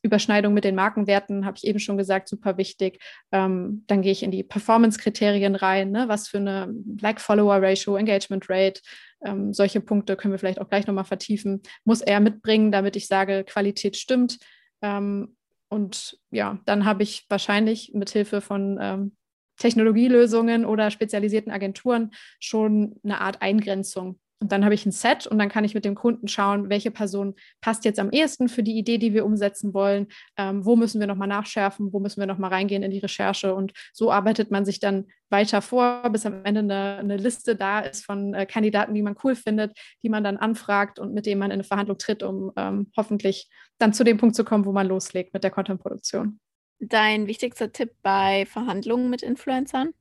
[0.08, 3.00] Überschneidung mit den Markenwerten, habe ich eben schon gesagt, super wichtig.
[3.32, 6.08] Ähm, dann gehe ich in die Performance-Kriterien rein, ne?
[6.08, 8.80] was für eine Like-Follower-Ratio, Engagement-Rate,
[9.24, 13.06] ähm, solche Punkte können wir vielleicht auch gleich nochmal vertiefen, muss er mitbringen, damit ich
[13.06, 14.38] sage, Qualität stimmt.
[14.82, 15.36] Ähm,
[15.68, 19.16] und ja, dann habe ich wahrscheinlich mit Hilfe von ähm,
[19.58, 25.38] Technologielösungen oder spezialisierten Agenturen schon eine Art Eingrenzung und dann habe ich ein Set und
[25.38, 28.78] dann kann ich mit dem Kunden schauen, welche Person passt jetzt am ehesten für die
[28.78, 30.06] Idee, die wir umsetzen wollen.
[30.36, 31.92] Ähm, wo müssen wir nochmal nachschärfen?
[31.92, 33.52] Wo müssen wir nochmal reingehen in die Recherche?
[33.54, 37.80] Und so arbeitet man sich dann weiter vor, bis am Ende eine, eine Liste da
[37.80, 41.40] ist von äh, Kandidaten, die man cool findet, die man dann anfragt und mit denen
[41.40, 44.72] man in eine Verhandlung tritt, um ähm, hoffentlich dann zu dem Punkt zu kommen, wo
[44.72, 46.38] man loslegt mit der Content-Produktion.
[46.78, 49.94] Dein wichtigster Tipp bei Verhandlungen mit Influencern?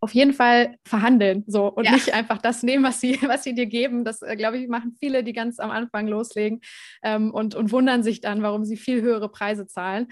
[0.00, 1.92] Auf jeden Fall verhandeln so und ja.
[1.92, 4.04] nicht einfach das nehmen, was sie, was sie dir geben.
[4.04, 6.60] Das, äh, glaube ich, machen viele, die ganz am Anfang loslegen
[7.02, 10.08] ähm, und, und wundern sich dann, warum sie viel höhere Preise zahlen.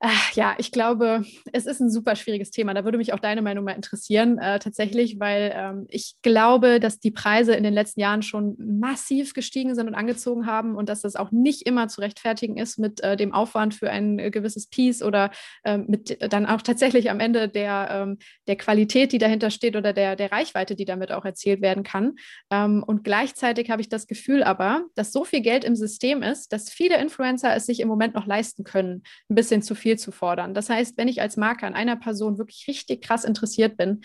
[0.00, 2.72] Ach, ja, ich glaube, es ist ein super schwieriges Thema.
[2.72, 7.00] Da würde mich auch deine Meinung mal interessieren, äh, tatsächlich, weil ähm, ich glaube, dass
[7.00, 11.00] die Preise in den letzten Jahren schon massiv gestiegen sind und angezogen haben und dass
[11.00, 14.68] das auch nicht immer zu rechtfertigen ist mit äh, dem Aufwand für ein äh, gewisses
[14.68, 15.32] Piece oder
[15.64, 19.92] ähm, mit dann auch tatsächlich am Ende der, ähm, der Qualität, die dahinter steht oder
[19.92, 22.14] der, der Reichweite, die damit auch erzielt werden kann.
[22.52, 26.52] Ähm, und gleichzeitig habe ich das Gefühl aber, dass so viel Geld im System ist,
[26.52, 29.98] dass viele Influencer es sich im Moment noch leisten können, ein bisschen zu viel viel
[29.98, 30.52] zu fordern.
[30.52, 34.02] Das heißt, wenn ich als Marke an einer Person wirklich richtig krass interessiert bin,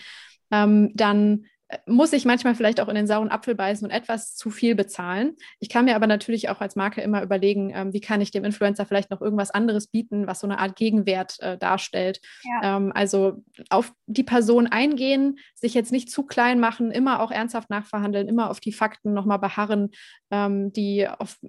[0.50, 1.44] ähm, dann
[1.86, 5.36] muss ich manchmal vielleicht auch in den sauren Apfel beißen und etwas zu viel bezahlen.
[5.60, 8.44] Ich kann mir aber natürlich auch als Marke immer überlegen, ähm, wie kann ich dem
[8.44, 12.20] Influencer vielleicht noch irgendwas anderes bieten, was so eine Art Gegenwert äh, darstellt.
[12.42, 12.76] Ja.
[12.76, 17.70] Ähm, also auf die Person eingehen, sich jetzt nicht zu klein machen, immer auch ernsthaft
[17.70, 19.90] nachverhandeln, immer auf die Fakten nochmal beharren,
[20.30, 21.06] ähm, die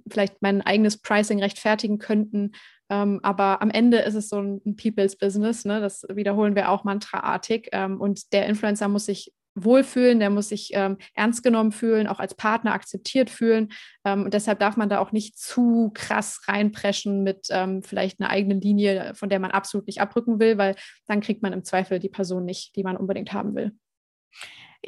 [0.09, 2.51] vielleicht mein eigenes Pricing rechtfertigen könnten
[2.89, 5.81] ähm, aber am Ende ist es so ein People's Business, ne?
[5.81, 7.69] das wiederholen wir auch mantraartig.
[7.71, 12.19] Ähm, und der Influencer muss sich wohlfühlen, der muss sich ähm, ernst genommen fühlen, auch
[12.19, 13.71] als Partner akzeptiert fühlen.
[14.03, 18.29] Ähm, und deshalb darf man da auch nicht zu krass reinpreschen mit ähm, vielleicht einer
[18.29, 20.75] eigenen Linie, von der man absolut nicht abrücken will, weil
[21.07, 23.71] dann kriegt man im Zweifel die Person nicht, die man unbedingt haben will.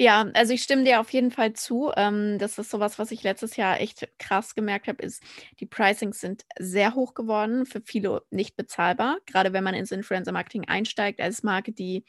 [0.00, 1.90] Ja, also ich stimme dir auf jeden Fall zu.
[1.96, 5.20] Ähm, das ist sowas, was ich letztes Jahr echt krass gemerkt habe, ist,
[5.58, 10.66] die Pricings sind sehr hoch geworden, für viele nicht bezahlbar, gerade wenn man ins Influencer-Marketing
[10.68, 12.04] einsteigt als Marke, die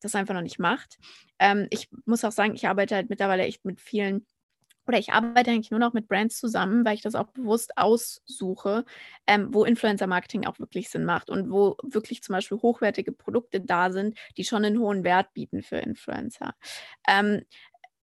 [0.00, 0.98] das einfach noch nicht macht.
[1.38, 4.26] Ähm, ich muss auch sagen, ich arbeite halt mittlerweile echt mit vielen
[4.88, 8.86] oder ich arbeite eigentlich nur noch mit Brands zusammen, weil ich das auch bewusst aussuche,
[9.26, 13.90] ähm, wo Influencer-Marketing auch wirklich Sinn macht und wo wirklich zum Beispiel hochwertige Produkte da
[13.90, 16.54] sind, die schon einen hohen Wert bieten für Influencer.
[17.06, 17.42] Ähm,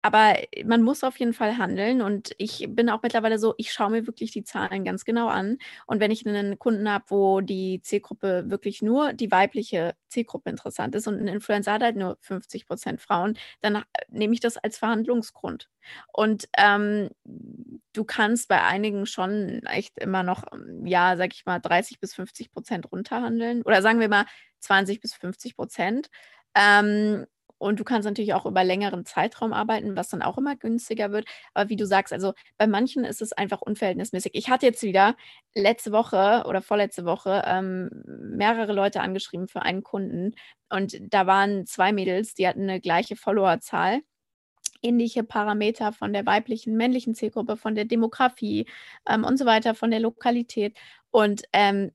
[0.01, 0.35] aber
[0.65, 4.07] man muss auf jeden Fall handeln und ich bin auch mittlerweile so, ich schaue mir
[4.07, 5.57] wirklich die Zahlen ganz genau an.
[5.85, 10.95] Und wenn ich einen Kunden habe, wo die Zielgruppe wirklich nur die weibliche Zielgruppe interessant
[10.95, 14.57] ist und ein Influencer hat halt nur 50 Prozent Frauen, dann äh, nehme ich das
[14.57, 15.69] als Verhandlungsgrund.
[16.11, 17.09] Und ähm,
[17.93, 20.45] du kannst bei einigen schon echt immer noch,
[20.83, 24.25] ja, sag ich mal, 30 bis 50 Prozent runterhandeln oder sagen wir mal
[24.59, 26.09] 20 bis 50 Prozent.
[26.55, 27.25] Ähm,
[27.61, 31.27] und du kannst natürlich auch über längeren Zeitraum arbeiten, was dann auch immer günstiger wird.
[31.53, 34.31] Aber wie du sagst, also bei manchen ist es einfach unverhältnismäßig.
[34.33, 35.15] Ich hatte jetzt wieder
[35.53, 40.33] letzte Woche oder vorletzte Woche ähm, mehrere Leute angeschrieben für einen Kunden.
[40.69, 44.01] Und da waren zwei Mädels, die hatten eine gleiche Followerzahl
[44.83, 48.65] ähnliche Parameter von der weiblichen, männlichen Zielgruppe, von der Demografie
[49.07, 50.75] ähm, und so weiter, von der Lokalität.
[51.11, 51.91] Und ähm,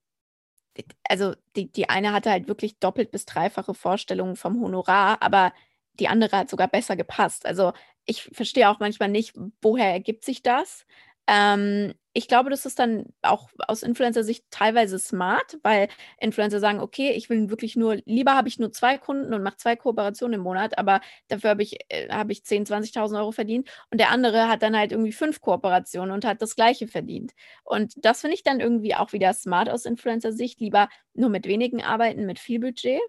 [1.08, 5.52] also die, die eine hatte halt wirklich doppelt bis dreifache Vorstellungen vom Honorar, aber
[6.00, 7.46] die andere hat sogar besser gepasst.
[7.46, 7.72] Also
[8.04, 10.86] ich verstehe auch manchmal nicht, woher ergibt sich das.
[11.26, 17.10] Ähm, ich glaube, das ist dann auch aus Influencer-Sicht teilweise smart, weil Influencer sagen, okay,
[17.10, 20.40] ich will wirklich nur, lieber habe ich nur zwei Kunden und mache zwei Kooperationen im
[20.40, 24.48] Monat, aber dafür habe ich, äh, hab ich 10.000, 20.000 Euro verdient und der andere
[24.48, 27.32] hat dann halt irgendwie fünf Kooperationen und hat das gleiche verdient.
[27.64, 31.82] Und das finde ich dann irgendwie auch wieder smart aus Influencer-Sicht, lieber nur mit wenigen
[31.82, 33.00] arbeiten, mit viel Budget,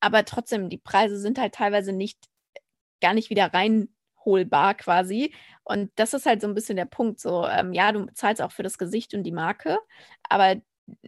[0.00, 2.18] aber trotzdem, die Preise sind halt teilweise nicht,
[3.00, 3.52] gar nicht wieder
[4.24, 5.34] reinholbar quasi.
[5.64, 7.20] Und das ist halt so ein bisschen der Punkt.
[7.20, 9.78] So, ähm, ja, du zahlst auch für das Gesicht und die Marke,
[10.28, 10.56] aber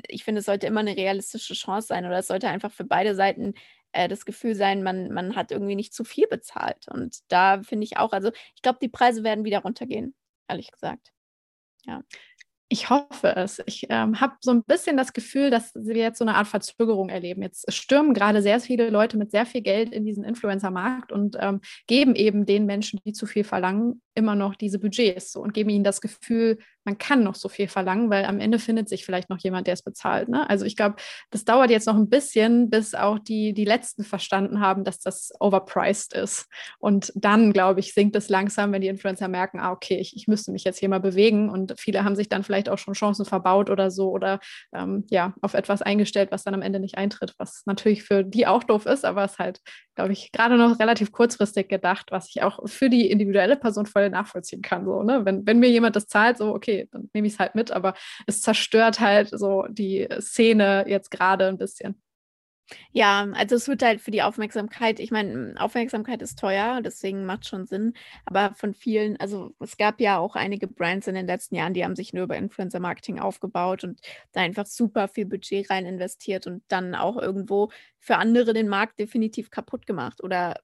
[0.08, 3.14] ich finde, es sollte immer eine realistische Chance sein oder es sollte einfach für beide
[3.14, 3.54] Seiten
[3.92, 6.86] äh, das Gefühl sein, man, man hat irgendwie nicht zu viel bezahlt.
[6.88, 10.14] Und da finde ich auch, also ich glaube, die Preise werden wieder runtergehen,
[10.48, 11.12] ehrlich gesagt.
[11.86, 12.02] Ja.
[12.68, 13.62] Ich hoffe es.
[13.66, 17.10] Ich ähm, habe so ein bisschen das Gefühl, dass wir jetzt so eine Art Verzögerung
[17.10, 17.42] erleben.
[17.42, 21.60] Jetzt stürmen gerade sehr viele Leute mit sehr viel Geld in diesen Influencer-Markt und ähm,
[21.86, 25.70] geben eben den Menschen, die zu viel verlangen, immer noch diese Budgets so, und geben
[25.70, 29.30] ihnen das Gefühl, man kann noch so viel verlangen, weil am Ende findet sich vielleicht
[29.30, 30.28] noch jemand, der es bezahlt.
[30.28, 30.48] Ne?
[30.48, 30.96] Also ich glaube,
[31.30, 35.32] das dauert jetzt noch ein bisschen, bis auch die, die Letzten verstanden haben, dass das
[35.40, 36.46] overpriced ist.
[36.78, 40.28] Und dann, glaube ich, sinkt es langsam, wenn die Influencer merken, ah, okay, ich, ich
[40.28, 41.48] müsste mich jetzt hier mal bewegen.
[41.48, 44.40] Und viele haben sich dann vielleicht auch schon Chancen verbaut oder so oder
[44.74, 48.46] ähm, ja, auf etwas eingestellt, was dann am Ende nicht eintritt, was natürlich für die
[48.46, 49.60] auch doof ist, aber es halt,
[49.94, 54.10] glaube ich, gerade noch relativ kurzfristig gedacht, was ich auch für die individuelle Person voll
[54.10, 54.84] nachvollziehen kann.
[54.84, 55.24] So, ne?
[55.24, 57.94] wenn, wenn mir jemand das zahlt, so, okay, dann nehme ich es halt mit, aber
[58.26, 62.00] es zerstört halt so die Szene jetzt gerade ein bisschen.
[62.92, 67.46] Ja, also es wird halt für die Aufmerksamkeit, ich meine, Aufmerksamkeit ist teuer, deswegen macht
[67.46, 67.92] schon Sinn.
[68.24, 71.84] Aber von vielen, also es gab ja auch einige Brands in den letzten Jahren, die
[71.84, 74.00] haben sich nur über Influencer-Marketing aufgebaut und
[74.32, 78.98] da einfach super viel Budget rein investiert und dann auch irgendwo für andere den Markt
[78.98, 80.54] definitiv kaputt gemacht oder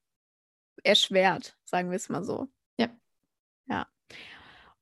[0.84, 2.48] erschwert, sagen wir es mal so.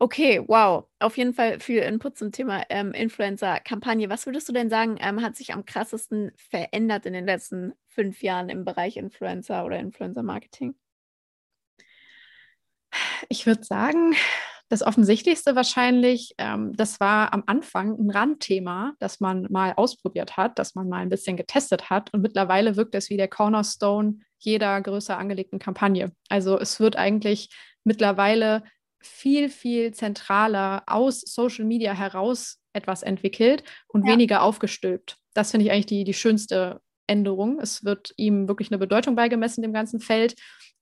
[0.01, 0.85] Okay, wow.
[1.01, 4.09] Auf jeden Fall viel Input zum Thema ähm, Influencer-Kampagne.
[4.09, 8.23] Was würdest du denn sagen, ähm, hat sich am krassesten verändert in den letzten fünf
[8.23, 10.77] Jahren im Bereich Influencer oder Influencer-Marketing?
[13.29, 14.15] Ich würde sagen,
[14.69, 20.61] das Offensichtlichste wahrscheinlich, ähm, das war am Anfang ein Randthema, das man mal ausprobiert hat,
[20.61, 22.15] das man mal ein bisschen getestet hat.
[22.15, 26.13] Und mittlerweile wirkt es wie der Cornerstone jeder größer angelegten Kampagne.
[26.29, 27.51] Also es wird eigentlich
[27.83, 28.63] mittlerweile
[29.01, 34.13] viel, viel zentraler aus Social Media heraus etwas entwickelt und ja.
[34.13, 35.17] weniger aufgestülpt.
[35.35, 37.59] Das finde ich eigentlich die, die schönste Änderung.
[37.61, 40.35] Es wird ihm wirklich eine Bedeutung beigemessen, dem ganzen Feld.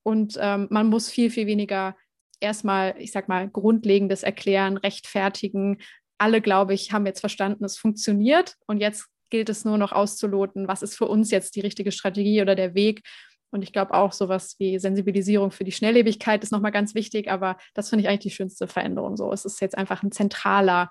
[0.03, 1.97] Und ähm, man muss viel, viel weniger
[2.41, 5.79] erstmal, ich sag mal, Grundlegendes erklären, rechtfertigen.
[6.19, 8.57] Alle, glaube ich, haben jetzt verstanden, es funktioniert.
[8.67, 12.43] Und jetzt gilt es nur noch auszuloten, was ist für uns jetzt die richtige Strategie
[12.43, 13.03] oder der Weg.
[13.51, 17.57] Und ich glaube auch sowas wie Sensibilisierung für die Schnelllebigkeit ist nochmal ganz wichtig, aber
[17.75, 19.17] das finde ich eigentlich die schönste Veränderung.
[19.17, 20.91] So, es ist jetzt einfach ein zentraler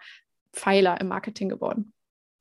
[0.53, 1.93] Pfeiler im Marketing geworden.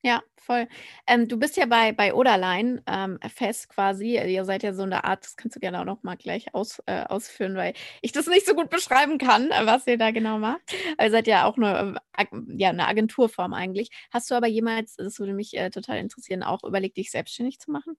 [0.07, 0.69] Ja, voll.
[1.07, 4.19] Ähm, du bist ja bei, bei Oderlein ähm, fest quasi.
[4.19, 6.83] Ihr seid ja so eine Art, das kannst du gerne auch noch mal gleich aus,
[6.85, 10.61] äh, ausführen, weil ich das nicht so gut beschreiben kann, was ihr da genau macht.
[11.01, 13.89] ihr seid ja auch eine, äh, ja, eine Agenturform eigentlich.
[14.11, 17.71] Hast du aber jemals, das würde mich äh, total interessieren, auch überlegt, dich selbstständig zu
[17.71, 17.97] machen?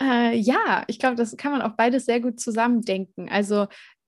[0.00, 3.28] Äh, ja, ich glaube, das kann man auch beides sehr gut zusammendenken.
[3.28, 3.66] Also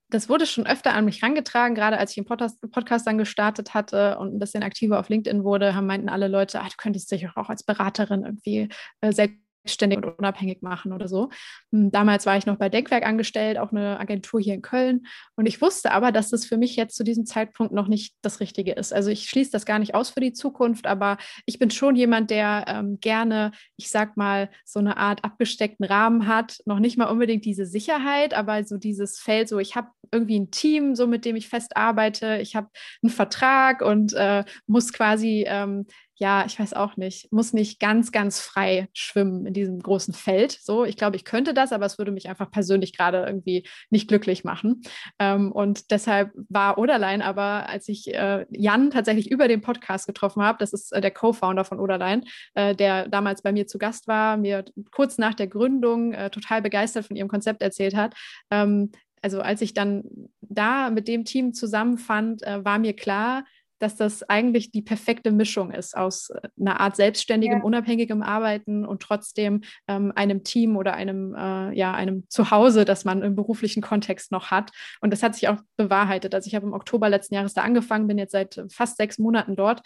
[0.09, 4.17] das wurde schon öfter an mich herangetragen, gerade als ich den Podcast, dann gestartet hatte
[4.19, 7.27] und ein bisschen aktiver auf LinkedIn wurde, haben meinten alle Leute, ah, du könntest dich
[7.35, 8.69] auch als Beraterin irgendwie
[8.99, 11.29] äh, selbst selbstständig und unabhängig machen oder so.
[11.71, 15.05] Hm, damals war ich noch bei Denkwerk angestellt, auch eine Agentur hier in Köln.
[15.35, 18.39] Und ich wusste aber, dass das für mich jetzt zu diesem Zeitpunkt noch nicht das
[18.39, 18.93] Richtige ist.
[18.93, 22.31] Also ich schließe das gar nicht aus für die Zukunft, aber ich bin schon jemand,
[22.31, 26.57] der ähm, gerne, ich sag mal, so eine Art abgesteckten Rahmen hat.
[26.65, 30.51] Noch nicht mal unbedingt diese Sicherheit, aber so dieses Feld, so ich habe irgendwie ein
[30.51, 32.39] Team, so mit dem ich fest arbeite.
[32.41, 32.67] Ich habe
[33.01, 35.85] einen Vertrag und äh, muss quasi ähm,
[36.21, 40.51] ja, ich weiß auch nicht, muss nicht ganz, ganz frei schwimmen in diesem großen Feld.
[40.51, 44.07] So, ich glaube, ich könnte das, aber es würde mich einfach persönlich gerade irgendwie nicht
[44.07, 44.83] glücklich machen.
[45.17, 50.43] Ähm, und deshalb war Oderlein aber, als ich äh, Jan tatsächlich über den Podcast getroffen
[50.43, 54.07] habe, das ist äh, der Co-Founder von Oderlein, äh, der damals bei mir zu Gast
[54.07, 58.13] war, mir kurz nach der Gründung äh, total begeistert von ihrem Konzept erzählt hat.
[58.51, 58.91] Ähm,
[59.23, 60.03] also als ich dann
[60.41, 63.43] da mit dem Team zusammenfand, äh, war mir klar,
[63.81, 67.63] dass das eigentlich die perfekte Mischung ist aus äh, einer Art selbstständigem, ja.
[67.63, 73.21] unabhängigem Arbeiten und trotzdem ähm, einem Team oder einem, äh, ja, einem Zuhause, das man
[73.23, 74.71] im beruflichen Kontext noch hat.
[75.01, 76.35] Und das hat sich auch bewahrheitet.
[76.35, 79.55] Also ich habe im Oktober letzten Jahres da angefangen, bin jetzt seit fast sechs Monaten
[79.55, 79.81] dort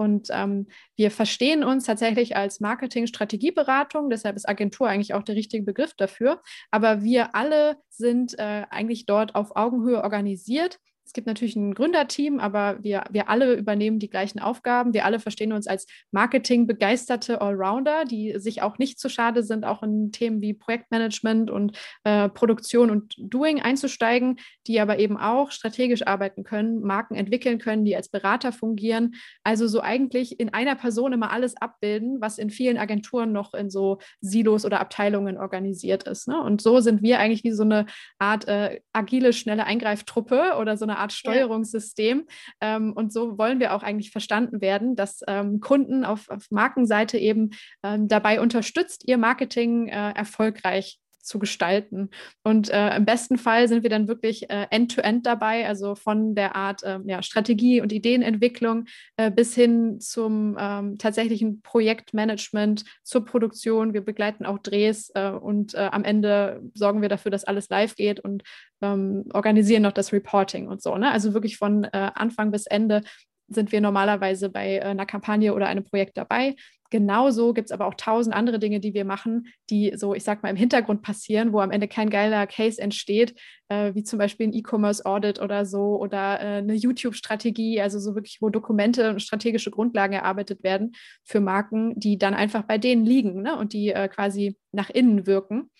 [0.00, 5.62] und ähm, wir verstehen uns tatsächlich als Marketing-Strategieberatung, deshalb ist Agentur eigentlich auch der richtige
[5.62, 6.40] Begriff dafür.
[6.70, 10.78] Aber wir alle sind äh, eigentlich dort auf Augenhöhe organisiert
[11.10, 14.94] es gibt natürlich ein Gründerteam, aber wir, wir alle übernehmen die gleichen Aufgaben.
[14.94, 19.82] Wir alle verstehen uns als Marketing-begeisterte Allrounder, die sich auch nicht zu schade sind, auch
[19.82, 24.38] in Themen wie Projektmanagement und äh, Produktion und Doing einzusteigen,
[24.68, 29.16] die aber eben auch strategisch arbeiten können, Marken entwickeln können, die als Berater fungieren.
[29.42, 33.68] Also so eigentlich in einer Person immer alles abbilden, was in vielen Agenturen noch in
[33.68, 36.28] so Silos oder Abteilungen organisiert ist.
[36.28, 36.40] Ne?
[36.40, 37.86] Und so sind wir eigentlich wie so eine
[38.20, 42.26] Art äh, agile, schnelle Eingreiftruppe oder so eine Art Steuerungssystem.
[42.62, 42.76] Ja.
[42.76, 47.18] Ähm, und so wollen wir auch eigentlich verstanden werden, dass ähm, Kunden auf, auf, Markenseite
[47.18, 47.50] eben
[47.82, 52.10] ähm, dabei unterstützt, ihr Marketing äh, erfolgreich zu gestalten.
[52.42, 56.34] Und äh, im besten Fall sind wir dann wirklich äh, end-to-end -end dabei, also von
[56.34, 63.24] der Art äh, ja, Strategie und Ideenentwicklung äh, bis hin zum ähm, tatsächlichen Projektmanagement, zur
[63.24, 63.94] Produktion.
[63.94, 68.20] Wir begleiten auch Drehs äh, und am Ende sorgen wir dafür, dass alles live geht
[68.20, 68.42] und
[68.82, 70.96] ähm, organisieren noch das Reporting und so.
[70.96, 71.10] Ne?
[71.10, 73.02] Also wirklich von Anfang bis Ende
[73.50, 76.54] sind wir normalerweise bei äh, einer Kampagne oder einem Projekt dabei.
[76.90, 80.42] Genauso gibt es aber auch tausend andere Dinge, die wir machen, die so, ich sag
[80.42, 83.38] mal, im Hintergrund passieren, wo am Ende kein geiler Case entsteht,
[83.68, 88.38] äh, wie zum Beispiel ein E-Commerce-Audit oder so oder äh, eine YouTube-Strategie, also so wirklich,
[88.40, 90.92] wo Dokumente und strategische Grundlagen erarbeitet werden
[91.24, 93.56] für Marken, die dann einfach bei denen liegen ne?
[93.56, 95.70] und die äh, quasi nach innen wirken.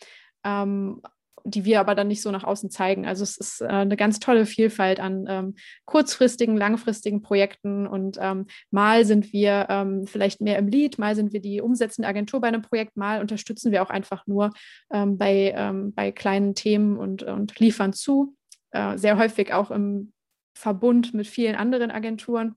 [0.45, 1.03] Ähm,
[1.45, 3.07] die wir aber dann nicht so nach außen zeigen.
[3.07, 8.47] Also es ist äh, eine ganz tolle Vielfalt an ähm, kurzfristigen, langfristigen Projekten und ähm,
[8.71, 12.49] mal sind wir ähm, vielleicht mehr im Lead, mal sind wir die umsetzende Agentur bei
[12.49, 14.51] einem Projekt, mal unterstützen wir auch einfach nur
[14.93, 18.37] ähm, bei, ähm, bei kleinen Themen und, und liefern zu.
[18.73, 20.13] Äh, sehr häufig auch im
[20.55, 22.55] Verbund mit vielen anderen Agenturen.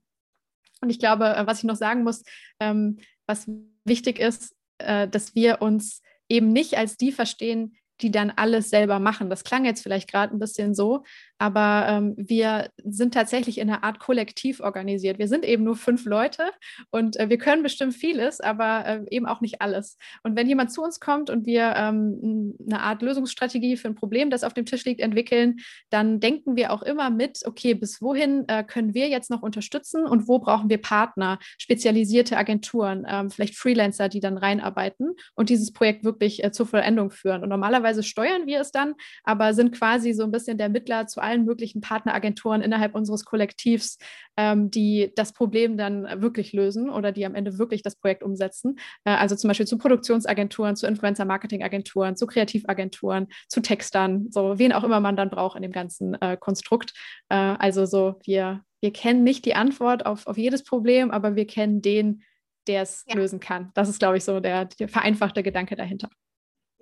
[0.80, 2.22] Und ich glaube, äh, was ich noch sagen muss,
[2.60, 3.48] ähm, was
[3.84, 8.98] wichtig ist, äh, dass wir uns eben nicht als die verstehen, die dann alles selber
[8.98, 9.30] machen.
[9.30, 11.04] Das klang jetzt vielleicht gerade ein bisschen so,
[11.38, 15.18] aber ähm, wir sind tatsächlich in einer Art Kollektiv organisiert.
[15.18, 16.44] Wir sind eben nur fünf Leute
[16.90, 19.98] und äh, wir können bestimmt vieles, aber äh, eben auch nicht alles.
[20.22, 24.30] Und wenn jemand zu uns kommt und wir ähm, eine Art Lösungsstrategie für ein Problem,
[24.30, 25.56] das auf dem Tisch liegt, entwickeln,
[25.90, 30.06] dann denken wir auch immer mit, okay, bis wohin äh, können wir jetzt noch unterstützen
[30.06, 35.72] und wo brauchen wir Partner, spezialisierte Agenturen, ähm, vielleicht Freelancer, die dann reinarbeiten und dieses
[35.72, 37.42] Projekt wirklich äh, zur Vollendung führen.
[37.42, 41.20] Und normalerweise steuern wir es dann, aber sind quasi so ein bisschen der Mittler zu
[41.20, 43.98] allen möglichen Partneragenturen innerhalb unseres Kollektivs,
[44.36, 48.76] ähm, die das Problem dann wirklich lösen oder die am Ende wirklich das Projekt umsetzen.
[49.04, 54.84] Äh, also zum Beispiel zu Produktionsagenturen, zu Influencer-Marketing-Agenturen, zu Kreativagenturen, zu Textern, so wen auch
[54.84, 56.92] immer man dann braucht in dem ganzen äh, Konstrukt.
[57.28, 61.46] Äh, also so, wir, wir kennen nicht die Antwort auf, auf jedes Problem, aber wir
[61.46, 62.22] kennen den,
[62.66, 63.16] der es ja.
[63.16, 63.70] lösen kann.
[63.74, 66.08] Das ist, glaube ich, so der, der vereinfachte Gedanke dahinter.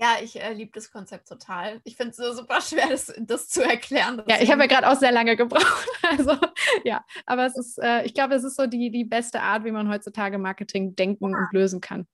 [0.03, 1.81] Ja, ich äh, liebe das Konzept total.
[1.85, 4.21] Ich finde es so super schwer, das, das zu erklären.
[4.27, 5.89] Ja, ich habe ja gerade auch sehr lange gebraucht.
[6.03, 6.37] Also
[6.85, 9.71] ja, aber es ist, äh, ich glaube, es ist so die, die beste Art, wie
[9.71, 11.39] man heutzutage Marketing denken ja.
[11.39, 12.07] und lösen kann.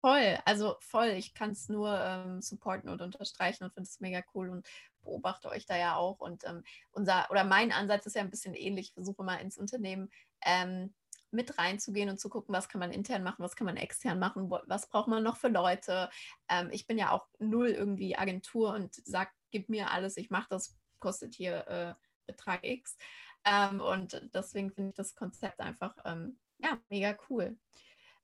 [0.00, 1.08] Voll, also voll.
[1.08, 4.66] Ich kann es nur ähm, supporten und unterstreichen und finde es mega cool und
[5.02, 6.20] beobachte euch da ja auch.
[6.20, 6.62] Und ähm,
[6.92, 8.88] unser oder mein Ansatz ist ja ein bisschen ähnlich.
[8.88, 10.08] Ich versuche mal ins Unternehmen
[10.46, 10.94] ähm,
[11.30, 14.50] mit reinzugehen und zu gucken, was kann man intern machen, was kann man extern machen,
[14.50, 16.10] was braucht man noch für Leute.
[16.48, 20.48] Ähm, ich bin ja auch null irgendwie Agentur und sage, gib mir alles, ich mache
[20.50, 21.94] das, kostet hier äh,
[22.26, 22.96] Betrag X.
[23.44, 27.56] Ähm, und deswegen finde ich das Konzept einfach ähm, ja, mega cool.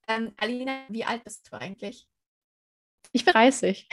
[0.08, 2.08] Ähm, Alina, wie alt bist du eigentlich?
[3.12, 3.88] Ich bin 30.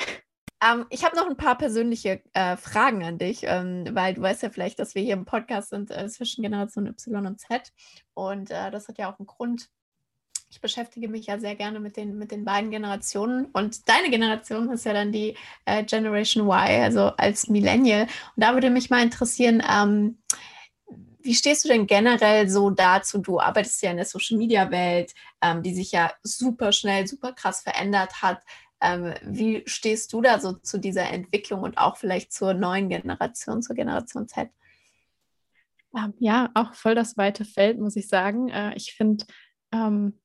[0.62, 4.44] Ähm, ich habe noch ein paar persönliche äh, Fragen an dich, ähm, weil du weißt
[4.44, 7.72] ja vielleicht, dass wir hier im Podcast sind äh, zwischen Generation Y und Z.
[8.14, 9.70] Und äh, das hat ja auch einen Grund.
[10.50, 13.46] Ich beschäftige mich ja sehr gerne mit den, mit den beiden Generationen.
[13.54, 15.36] Und deine Generation ist ja dann die
[15.66, 18.04] äh, Generation Y, also als Millennial.
[18.04, 20.18] Und da würde mich mal interessieren, ähm,
[21.24, 23.20] wie stehst du denn generell so dazu?
[23.20, 27.32] Du arbeitest ja in der Social Media Welt, ähm, die sich ja super schnell, super
[27.34, 28.42] krass verändert hat.
[28.82, 33.62] Ähm, wie stehst du da so zu dieser Entwicklung und auch vielleicht zur neuen Generation,
[33.62, 34.50] zur Generation Z?
[35.96, 38.50] Ähm, ja, auch voll das weite Feld, muss ich sagen.
[38.50, 39.26] Äh, ich finde
[39.74, 40.20] ähm,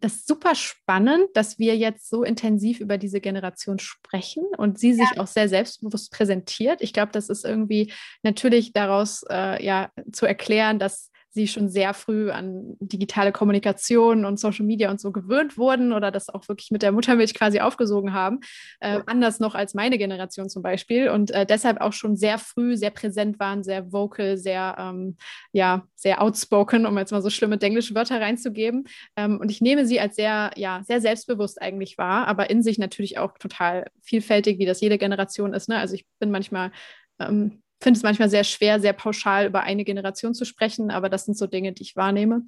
[0.00, 5.08] das super spannend, dass wir jetzt so intensiv über diese Generation sprechen und sie sich
[5.14, 5.22] ja.
[5.22, 6.82] auch sehr selbstbewusst präsentiert.
[6.82, 11.94] Ich glaube, das ist irgendwie natürlich daraus äh, ja zu erklären, dass sie schon sehr
[11.94, 16.70] früh an digitale Kommunikation und Social Media und so gewöhnt wurden oder das auch wirklich
[16.70, 18.40] mit der Muttermilch quasi aufgesogen haben.
[18.78, 22.76] Äh, anders noch als meine Generation zum Beispiel und äh, deshalb auch schon sehr früh
[22.76, 25.16] sehr präsent waren, sehr vocal, sehr, ähm,
[25.52, 28.84] ja, sehr outspoken, um jetzt mal so schlimme englische Wörter reinzugeben.
[29.16, 32.78] Ähm, und ich nehme sie als sehr, ja, sehr selbstbewusst eigentlich wahr, aber in sich
[32.78, 35.68] natürlich auch total vielfältig, wie das jede Generation ist.
[35.68, 35.78] Ne?
[35.78, 36.70] Also ich bin manchmal
[37.18, 41.26] ähm, finde es manchmal sehr schwer, sehr pauschal über eine Generation zu sprechen, aber das
[41.26, 42.44] sind so Dinge, die ich wahrnehme.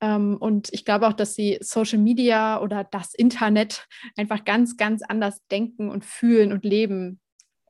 [0.00, 5.02] Ähm, und ich glaube auch, dass sie Social Media oder das Internet einfach ganz, ganz
[5.02, 7.20] anders denken und fühlen und leben,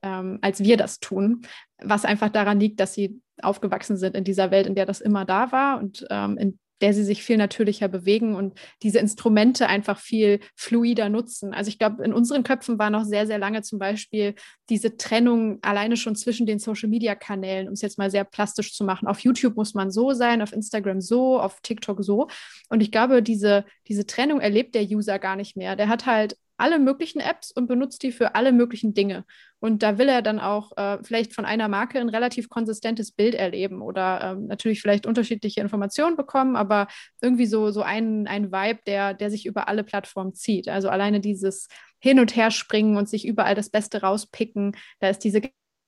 [0.03, 1.43] ähm, als wir das tun.
[1.83, 5.25] Was einfach daran liegt, dass sie aufgewachsen sind in dieser Welt, in der das immer
[5.25, 9.99] da war und ähm, in der sie sich viel natürlicher bewegen und diese Instrumente einfach
[9.99, 11.55] viel fluider nutzen.
[11.55, 14.35] Also ich glaube, in unseren Köpfen war noch sehr, sehr lange zum Beispiel
[14.69, 19.09] diese Trennung alleine schon zwischen den Social-Media-Kanälen, um es jetzt mal sehr plastisch zu machen.
[19.09, 22.29] Auf YouTube muss man so sein, auf Instagram so, auf TikTok so.
[22.69, 25.77] Und ich glaube, diese, diese Trennung erlebt der User gar nicht mehr.
[25.77, 29.25] Der hat halt alle möglichen Apps und benutzt die für alle möglichen Dinge.
[29.61, 33.35] Und da will er dann auch äh, vielleicht von einer Marke ein relativ konsistentes Bild
[33.35, 36.87] erleben oder ähm, natürlich vielleicht unterschiedliche Informationen bekommen, aber
[37.21, 40.69] irgendwie so, so ein, ein Vibe, der, der sich über alle Plattformen zieht.
[40.69, 45.41] Also alleine dieses Hin- und Herspringen und sich überall das Beste rauspicken, da ist diese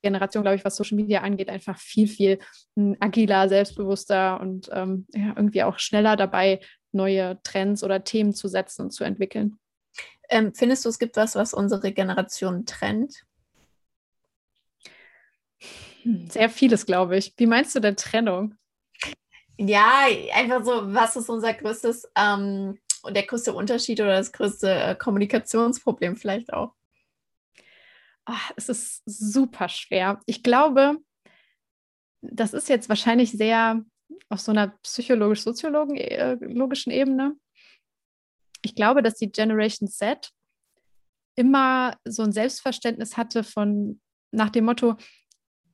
[0.03, 2.39] Generation, glaube ich, was Social Media angeht, einfach viel, viel
[2.77, 6.61] hm, agiler, selbstbewusster und ähm, ja, irgendwie auch schneller dabei,
[6.93, 9.59] neue Trends oder Themen zu setzen und zu entwickeln.
[10.29, 13.25] Ähm, findest du, es gibt was, was unsere Generation trennt?
[16.03, 17.35] Hm, sehr vieles, glaube ich.
[17.37, 18.55] Wie meinst du denn Trennung?
[19.59, 20.05] Ja,
[20.35, 26.17] einfach so, was ist unser größtes ähm, der größte Unterschied oder das größte äh, Kommunikationsproblem
[26.17, 26.75] vielleicht auch?
[28.25, 30.21] Ach, es ist super schwer.
[30.27, 30.97] Ich glaube,
[32.21, 33.85] das ist jetzt wahrscheinlich sehr
[34.29, 37.37] auf so einer psychologisch-soziologischen Ebene.
[38.67, 40.31] Ich glaube, dass die Generation Z
[41.37, 44.01] immer so ein Selbstverständnis hatte von
[44.33, 44.97] nach dem Motto,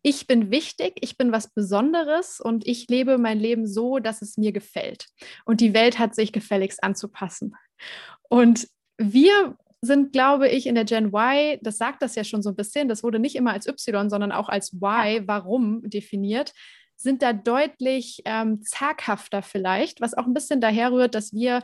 [0.03, 4.37] ich bin wichtig, ich bin was Besonderes und ich lebe mein Leben so, dass es
[4.37, 5.07] mir gefällt.
[5.47, 7.55] Und die Welt hat sich gefälligst anzupassen.
[8.29, 8.69] Und
[8.99, 12.57] wir sind, glaube ich, in der Gen Y, das sagt das ja schon so ein
[12.57, 16.53] bisschen, das wurde nicht immer als Y, sondern auch als Y, warum definiert,
[16.97, 21.63] sind da deutlich ähm, zaghafter vielleicht, was auch ein bisschen daher rührt, dass wir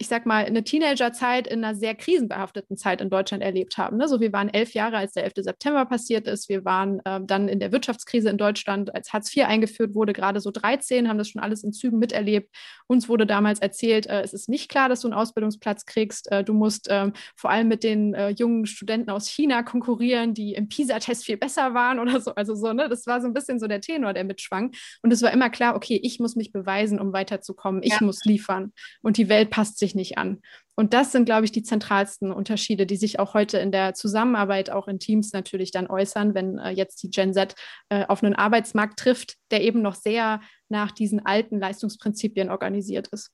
[0.00, 3.98] ich sag mal, eine Teenagerzeit in einer sehr krisenbehafteten Zeit in Deutschland erlebt haben.
[3.98, 4.08] Ne?
[4.08, 5.34] So, wir waren elf Jahre, als der 11.
[5.36, 6.48] September passiert ist.
[6.48, 10.40] Wir waren äh, dann in der Wirtschaftskrise in Deutschland, als Hartz IV eingeführt wurde, gerade
[10.40, 12.48] so 13, haben das schon alles in Zügen miterlebt.
[12.86, 16.32] Uns wurde damals erzählt, äh, es ist nicht klar, dass du einen Ausbildungsplatz kriegst.
[16.32, 20.54] Äh, du musst ähm, vor allem mit den äh, jungen Studenten aus China konkurrieren, die
[20.54, 22.34] im PISA-Test viel besser waren oder so.
[22.34, 22.88] Also so, ne?
[22.88, 24.72] Das war so ein bisschen so der Tenor, der mitschwang.
[25.02, 27.82] Und es war immer klar, okay, ich muss mich beweisen, um weiterzukommen.
[27.82, 27.98] Ich ja.
[28.00, 28.72] muss liefern.
[29.02, 30.40] Und die Welt passt sich sich nicht an.
[30.76, 34.70] Und das sind, glaube ich, die zentralsten Unterschiede, die sich auch heute in der Zusammenarbeit,
[34.70, 37.54] auch in Teams natürlich dann äußern, wenn äh, jetzt die Gen Z
[37.90, 43.30] äh, auf einen Arbeitsmarkt trifft, der eben noch sehr nach diesen alten Leistungsprinzipien organisiert ist.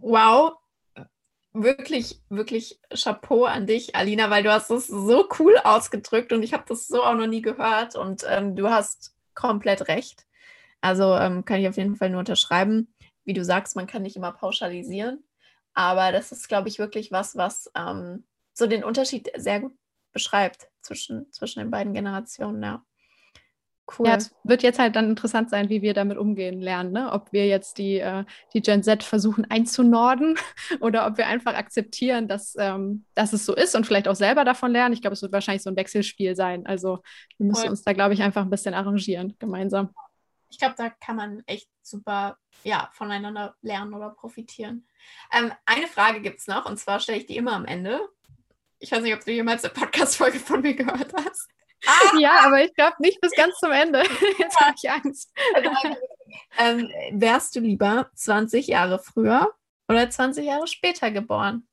[0.00, 0.52] Wow,
[1.52, 6.52] wirklich, wirklich Chapeau an dich, Alina, weil du hast es so cool ausgedrückt und ich
[6.52, 10.24] habe das so auch noch nie gehört und ähm, du hast komplett recht.
[10.80, 12.94] Also ähm, kann ich auf jeden Fall nur unterschreiben.
[13.24, 15.24] Wie du sagst, man kann nicht immer pauschalisieren.
[15.78, 19.78] Aber das ist, glaube ich, wirklich was, was ähm, so den Unterschied sehr gut
[20.12, 22.82] beschreibt zwischen, zwischen den beiden Generationen, ja.
[23.96, 24.08] Cool.
[24.08, 26.90] Ja, es wird jetzt halt dann interessant sein, wie wir damit umgehen lernen.
[26.90, 27.12] Ne?
[27.12, 30.36] Ob wir jetzt die, äh, die Gen Z versuchen einzunorden
[30.80, 34.44] oder ob wir einfach akzeptieren, dass, ähm, dass es so ist und vielleicht auch selber
[34.44, 34.94] davon lernen.
[34.94, 36.66] Ich glaube, es wird wahrscheinlich so ein Wechselspiel sein.
[36.66, 36.98] Also
[37.38, 37.70] wir müssen cool.
[37.70, 39.94] uns da, glaube ich, einfach ein bisschen arrangieren gemeinsam.
[40.50, 44.86] Ich glaube, da kann man echt super ja, voneinander lernen oder profitieren.
[45.32, 48.00] Ähm, eine Frage gibt es noch, und zwar stelle ich die immer am Ende.
[48.78, 51.48] Ich weiß nicht, ob du jemals eine Podcast-Folge von mir gehört hast.
[51.86, 52.18] Ah!
[52.18, 54.02] Ja, aber ich glaube nicht bis ganz zum Ende.
[54.38, 55.32] Jetzt habe ich Angst.
[56.58, 59.52] ähm, wärst du lieber 20 Jahre früher
[59.88, 61.68] oder 20 Jahre später geboren?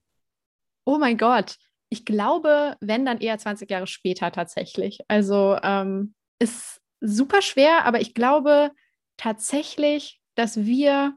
[0.86, 1.58] Oh mein Gott.
[1.90, 5.00] Ich glaube, wenn dann eher 20 Jahre später tatsächlich.
[5.08, 8.72] Also ähm, ist super schwer, aber ich glaube
[9.18, 11.16] tatsächlich, dass wir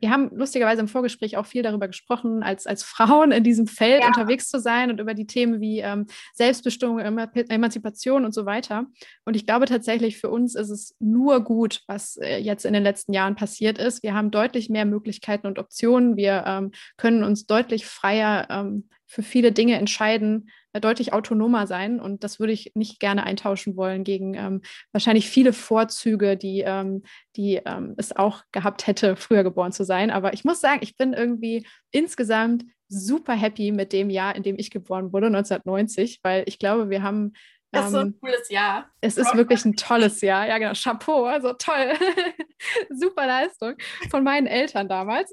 [0.00, 4.00] wir haben lustigerweise im Vorgespräch auch viel darüber gesprochen, als, als Frauen in diesem Feld
[4.00, 4.06] ja.
[4.08, 8.86] unterwegs zu sein und über die Themen wie ähm, Selbstbestimmung, Emanzipation und so weiter.
[9.24, 12.82] Und ich glaube tatsächlich, für uns ist es nur gut, was äh, jetzt in den
[12.82, 14.02] letzten Jahren passiert ist.
[14.02, 16.16] Wir haben deutlich mehr Möglichkeiten und Optionen.
[16.16, 22.00] Wir ähm, können uns deutlich freier ähm, für viele Dinge entscheiden, deutlich autonomer sein.
[22.00, 24.62] Und das würde ich nicht gerne eintauschen wollen gegen ähm,
[24.92, 27.02] wahrscheinlich viele Vorzüge, die, ähm,
[27.36, 30.10] die ähm, es auch gehabt hätte, früher geboren zu sein.
[30.10, 34.56] Aber ich muss sagen, ich bin irgendwie insgesamt super happy mit dem Jahr, in dem
[34.58, 37.32] ich geboren wurde, 1990, weil ich glaube, wir haben
[37.72, 38.90] das ist so ein ähm, cooles Jahr.
[39.00, 40.46] Es ist wirklich ein tolles Jahr.
[40.48, 40.72] Ja, genau.
[40.74, 41.92] Chapeau, also toll.
[42.90, 43.74] Super Leistung
[44.10, 45.32] von meinen Eltern damals.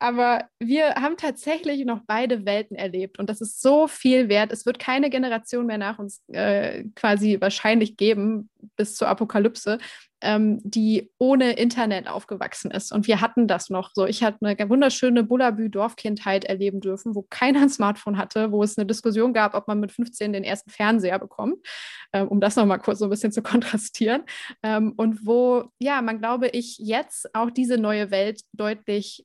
[0.00, 4.52] Aber wir haben tatsächlich noch beide Welten erlebt und das ist so viel wert.
[4.52, 9.78] Es wird keine Generation mehr nach uns äh, quasi wahrscheinlich geben bis zur Apokalypse,
[10.20, 12.92] ähm, die ohne Internet aufgewachsen ist.
[12.92, 14.06] Und wir hatten das noch so.
[14.06, 18.86] Ich hatte eine wunderschöne Bullabü-Dorfkindheit erleben dürfen, wo keiner ein Smartphone hatte, wo es eine
[18.86, 21.64] Diskussion gab, ob man mit 15 den ersten Fernseher bekommt,
[22.12, 24.22] ähm, um das nochmal kurz so ein bisschen zu kontrastieren.
[24.62, 29.24] Ähm, und wo, ja, man glaube ich, jetzt auch diese neue Welt deutlich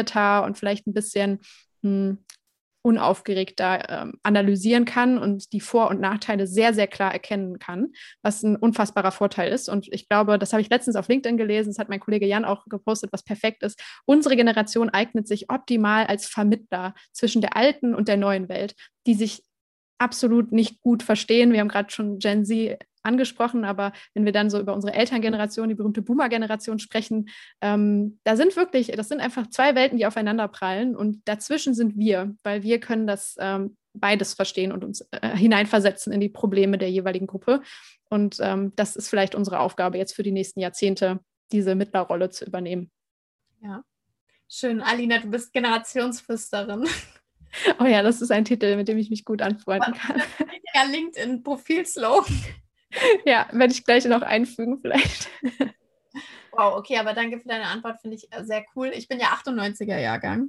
[0.00, 1.40] reflektierter und vielleicht ein bisschen
[1.82, 2.18] hm,
[2.82, 7.92] unaufgeregter ähm, analysieren kann und die Vor- und Nachteile sehr, sehr klar erkennen kann,
[8.22, 9.68] was ein unfassbarer Vorteil ist.
[9.68, 12.46] Und ich glaube, das habe ich letztens auf LinkedIn gelesen, das hat mein Kollege Jan
[12.46, 13.78] auch gepostet, was perfekt ist.
[14.06, 18.74] Unsere Generation eignet sich optimal als Vermittler zwischen der alten und der neuen Welt,
[19.06, 19.42] die sich
[19.98, 21.52] absolut nicht gut verstehen.
[21.52, 25.68] Wir haben gerade schon Gen Z angesprochen, aber wenn wir dann so über unsere Elterngeneration,
[25.68, 27.28] die berühmte Boomer-Generation sprechen,
[27.60, 31.96] ähm, da sind wirklich, das sind einfach zwei Welten, die aufeinander prallen und dazwischen sind
[31.96, 36.78] wir, weil wir können das ähm, beides verstehen und uns äh, hineinversetzen in die Probleme
[36.78, 37.62] der jeweiligen Gruppe.
[38.08, 41.20] Und ähm, das ist vielleicht unsere Aufgabe jetzt für die nächsten Jahrzehnte,
[41.52, 42.90] diese Mittlerrolle zu übernehmen.
[43.62, 43.82] Ja,
[44.48, 44.80] schön.
[44.80, 46.86] Alina, du bist Generationsflüsterin.
[47.80, 50.22] Oh ja, das ist ein Titel, mit dem ich mich gut anfreunden kann.
[50.72, 52.32] Ja, LinkedIn-Profilslogan.
[53.24, 55.28] Ja, werde ich gleich noch einfügen vielleicht.
[56.52, 58.88] Wow, okay, aber danke für deine Antwort, finde ich sehr cool.
[58.88, 60.48] Ich bin ja 98er Jahrgang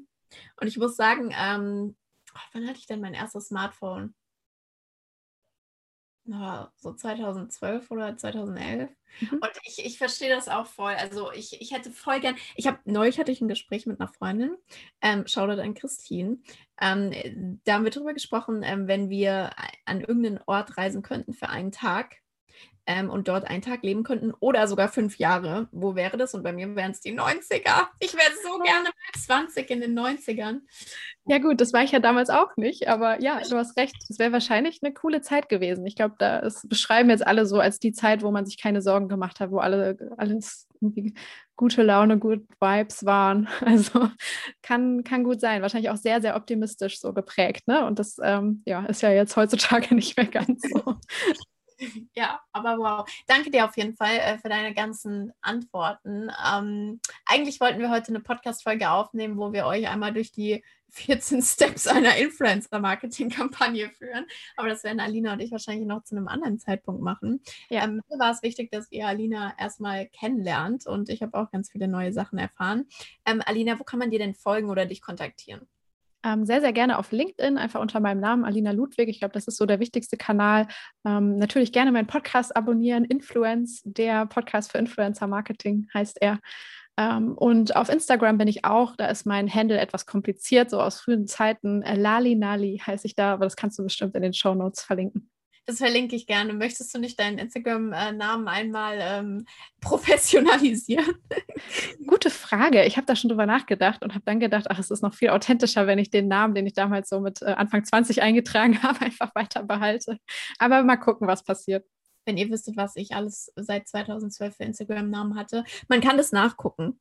[0.59, 1.95] und ich muss sagen, ähm,
[2.33, 4.15] oh, wann hatte ich denn mein erstes Smartphone?
[6.77, 8.89] so 2012 oder 2011.
[9.21, 9.33] Mhm.
[9.33, 10.93] Und ich, ich verstehe das auch voll.
[10.93, 14.07] Also ich, ich hätte voll gern, ich habe, neulich hatte ich ein Gespräch mit einer
[14.07, 14.55] Freundin,
[15.01, 16.37] ähm, Shoutout an Christine.
[16.79, 19.51] Ähm, da haben wir darüber gesprochen, ähm, wenn wir
[19.85, 22.20] an irgendeinen Ort reisen könnten für einen Tag,
[22.85, 25.67] ähm, und dort einen Tag leben könnten oder sogar fünf Jahre.
[25.71, 26.33] Wo wäre das?
[26.33, 27.87] Und bei mir wären es die 90er.
[27.99, 30.61] Ich wäre so gerne mal 20 in den 90ern.
[31.25, 33.95] Ja, gut, das war ich ja damals auch nicht, aber ja, du hast recht.
[34.09, 35.85] Es wäre wahrscheinlich eine coole Zeit gewesen.
[35.85, 38.81] Ich glaube, da ist, beschreiben jetzt alle so als die Zeit, wo man sich keine
[38.81, 40.67] Sorgen gemacht hat, wo alle alles
[41.55, 43.47] gute Laune, gut Vibes waren.
[43.61, 44.09] Also
[44.63, 45.61] kann, kann gut sein.
[45.61, 47.67] Wahrscheinlich auch sehr, sehr optimistisch so geprägt.
[47.67, 47.85] Ne?
[47.85, 50.95] Und das ähm, ja, ist ja jetzt heutzutage nicht mehr ganz so.
[52.15, 53.09] Ja, aber wow.
[53.27, 56.29] Danke dir auf jeden Fall äh, für deine ganzen Antworten.
[56.45, 61.41] Ähm, eigentlich wollten wir heute eine Podcast-Folge aufnehmen, wo wir euch einmal durch die 14
[61.41, 64.25] Steps einer Influencer-Marketing-Kampagne führen.
[64.57, 67.41] Aber das werden Alina und ich wahrscheinlich noch zu einem anderen Zeitpunkt machen.
[67.69, 67.85] Ja.
[67.85, 71.71] Ähm, mir war es wichtig, dass ihr Alina erstmal kennenlernt und ich habe auch ganz
[71.71, 72.87] viele neue Sachen erfahren.
[73.25, 75.67] Ähm, Alina, wo kann man dir denn folgen oder dich kontaktieren?
[76.23, 79.09] Ähm, sehr, sehr gerne auf LinkedIn, einfach unter meinem Namen Alina Ludwig.
[79.09, 80.67] Ich glaube, das ist so der wichtigste Kanal.
[81.05, 83.05] Ähm, natürlich gerne meinen Podcast abonnieren.
[83.05, 86.39] Influence, der Podcast für Influencer Marketing heißt er.
[86.97, 88.95] Ähm, und auf Instagram bin ich auch.
[88.95, 91.81] Da ist mein Handle etwas kompliziert, so aus frühen Zeiten.
[91.81, 94.83] Äh, Lali Nali heiße ich da, aber das kannst du bestimmt in den Show Notes
[94.83, 95.29] verlinken.
[95.65, 96.53] Das verlinke ich gerne.
[96.53, 99.45] Möchtest du nicht deinen Instagram-Namen einmal ähm,
[99.81, 101.13] professionalisieren?
[102.07, 102.83] Gute Frage.
[102.85, 105.29] Ich habe da schon drüber nachgedacht und habe dann gedacht, ach, es ist noch viel
[105.29, 109.01] authentischer, wenn ich den Namen, den ich damals so mit äh, Anfang 20 eingetragen habe,
[109.01, 110.17] einfach weiter behalte.
[110.57, 111.85] Aber mal gucken, was passiert.
[112.25, 115.63] Wenn ihr wüsstet, was ich alles seit 2012 für Instagram-Namen hatte.
[115.87, 116.99] Man kann das nachgucken.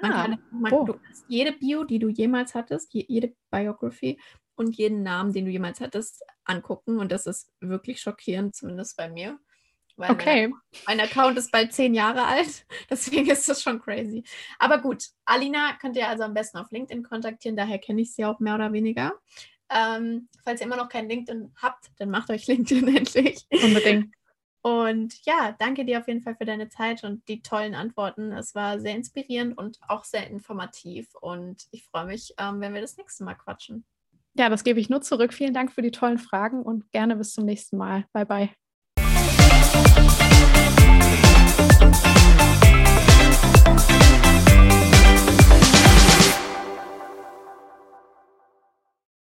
[0.00, 0.84] Man ah, kann, man, oh.
[0.84, 0.94] du
[1.28, 4.18] jede Bio, die du jemals hattest, jede Biography
[4.56, 6.98] und jeden Namen, den du jemals hattest, angucken.
[6.98, 9.38] Und das ist wirklich schockierend, zumindest bei mir.
[9.98, 10.48] okay.
[10.48, 14.24] Mein, mein, Account ist bald zehn Jahre alt, deswegen ist das schon crazy.
[14.58, 18.24] Aber gut, Alina könnt ihr also am besten auf LinkedIn kontaktieren, daher kenne ich sie
[18.24, 19.12] auch mehr oder weniger.
[19.70, 23.46] Ähm, falls ihr immer noch kein LinkedIn habt, dann macht euch LinkedIn endlich.
[23.50, 24.14] Unbedingt.
[24.62, 28.30] Und ja, danke dir auf jeden Fall für deine Zeit und die tollen Antworten.
[28.30, 31.14] Es war sehr inspirierend und auch sehr informativ.
[31.20, 33.84] Und ich freue mich, ähm, wenn wir das nächste Mal quatschen.
[34.34, 35.32] Ja, das gebe ich nur zurück.
[35.34, 38.06] Vielen Dank für die tollen Fragen und gerne bis zum nächsten Mal.
[38.12, 38.61] Bye, bye.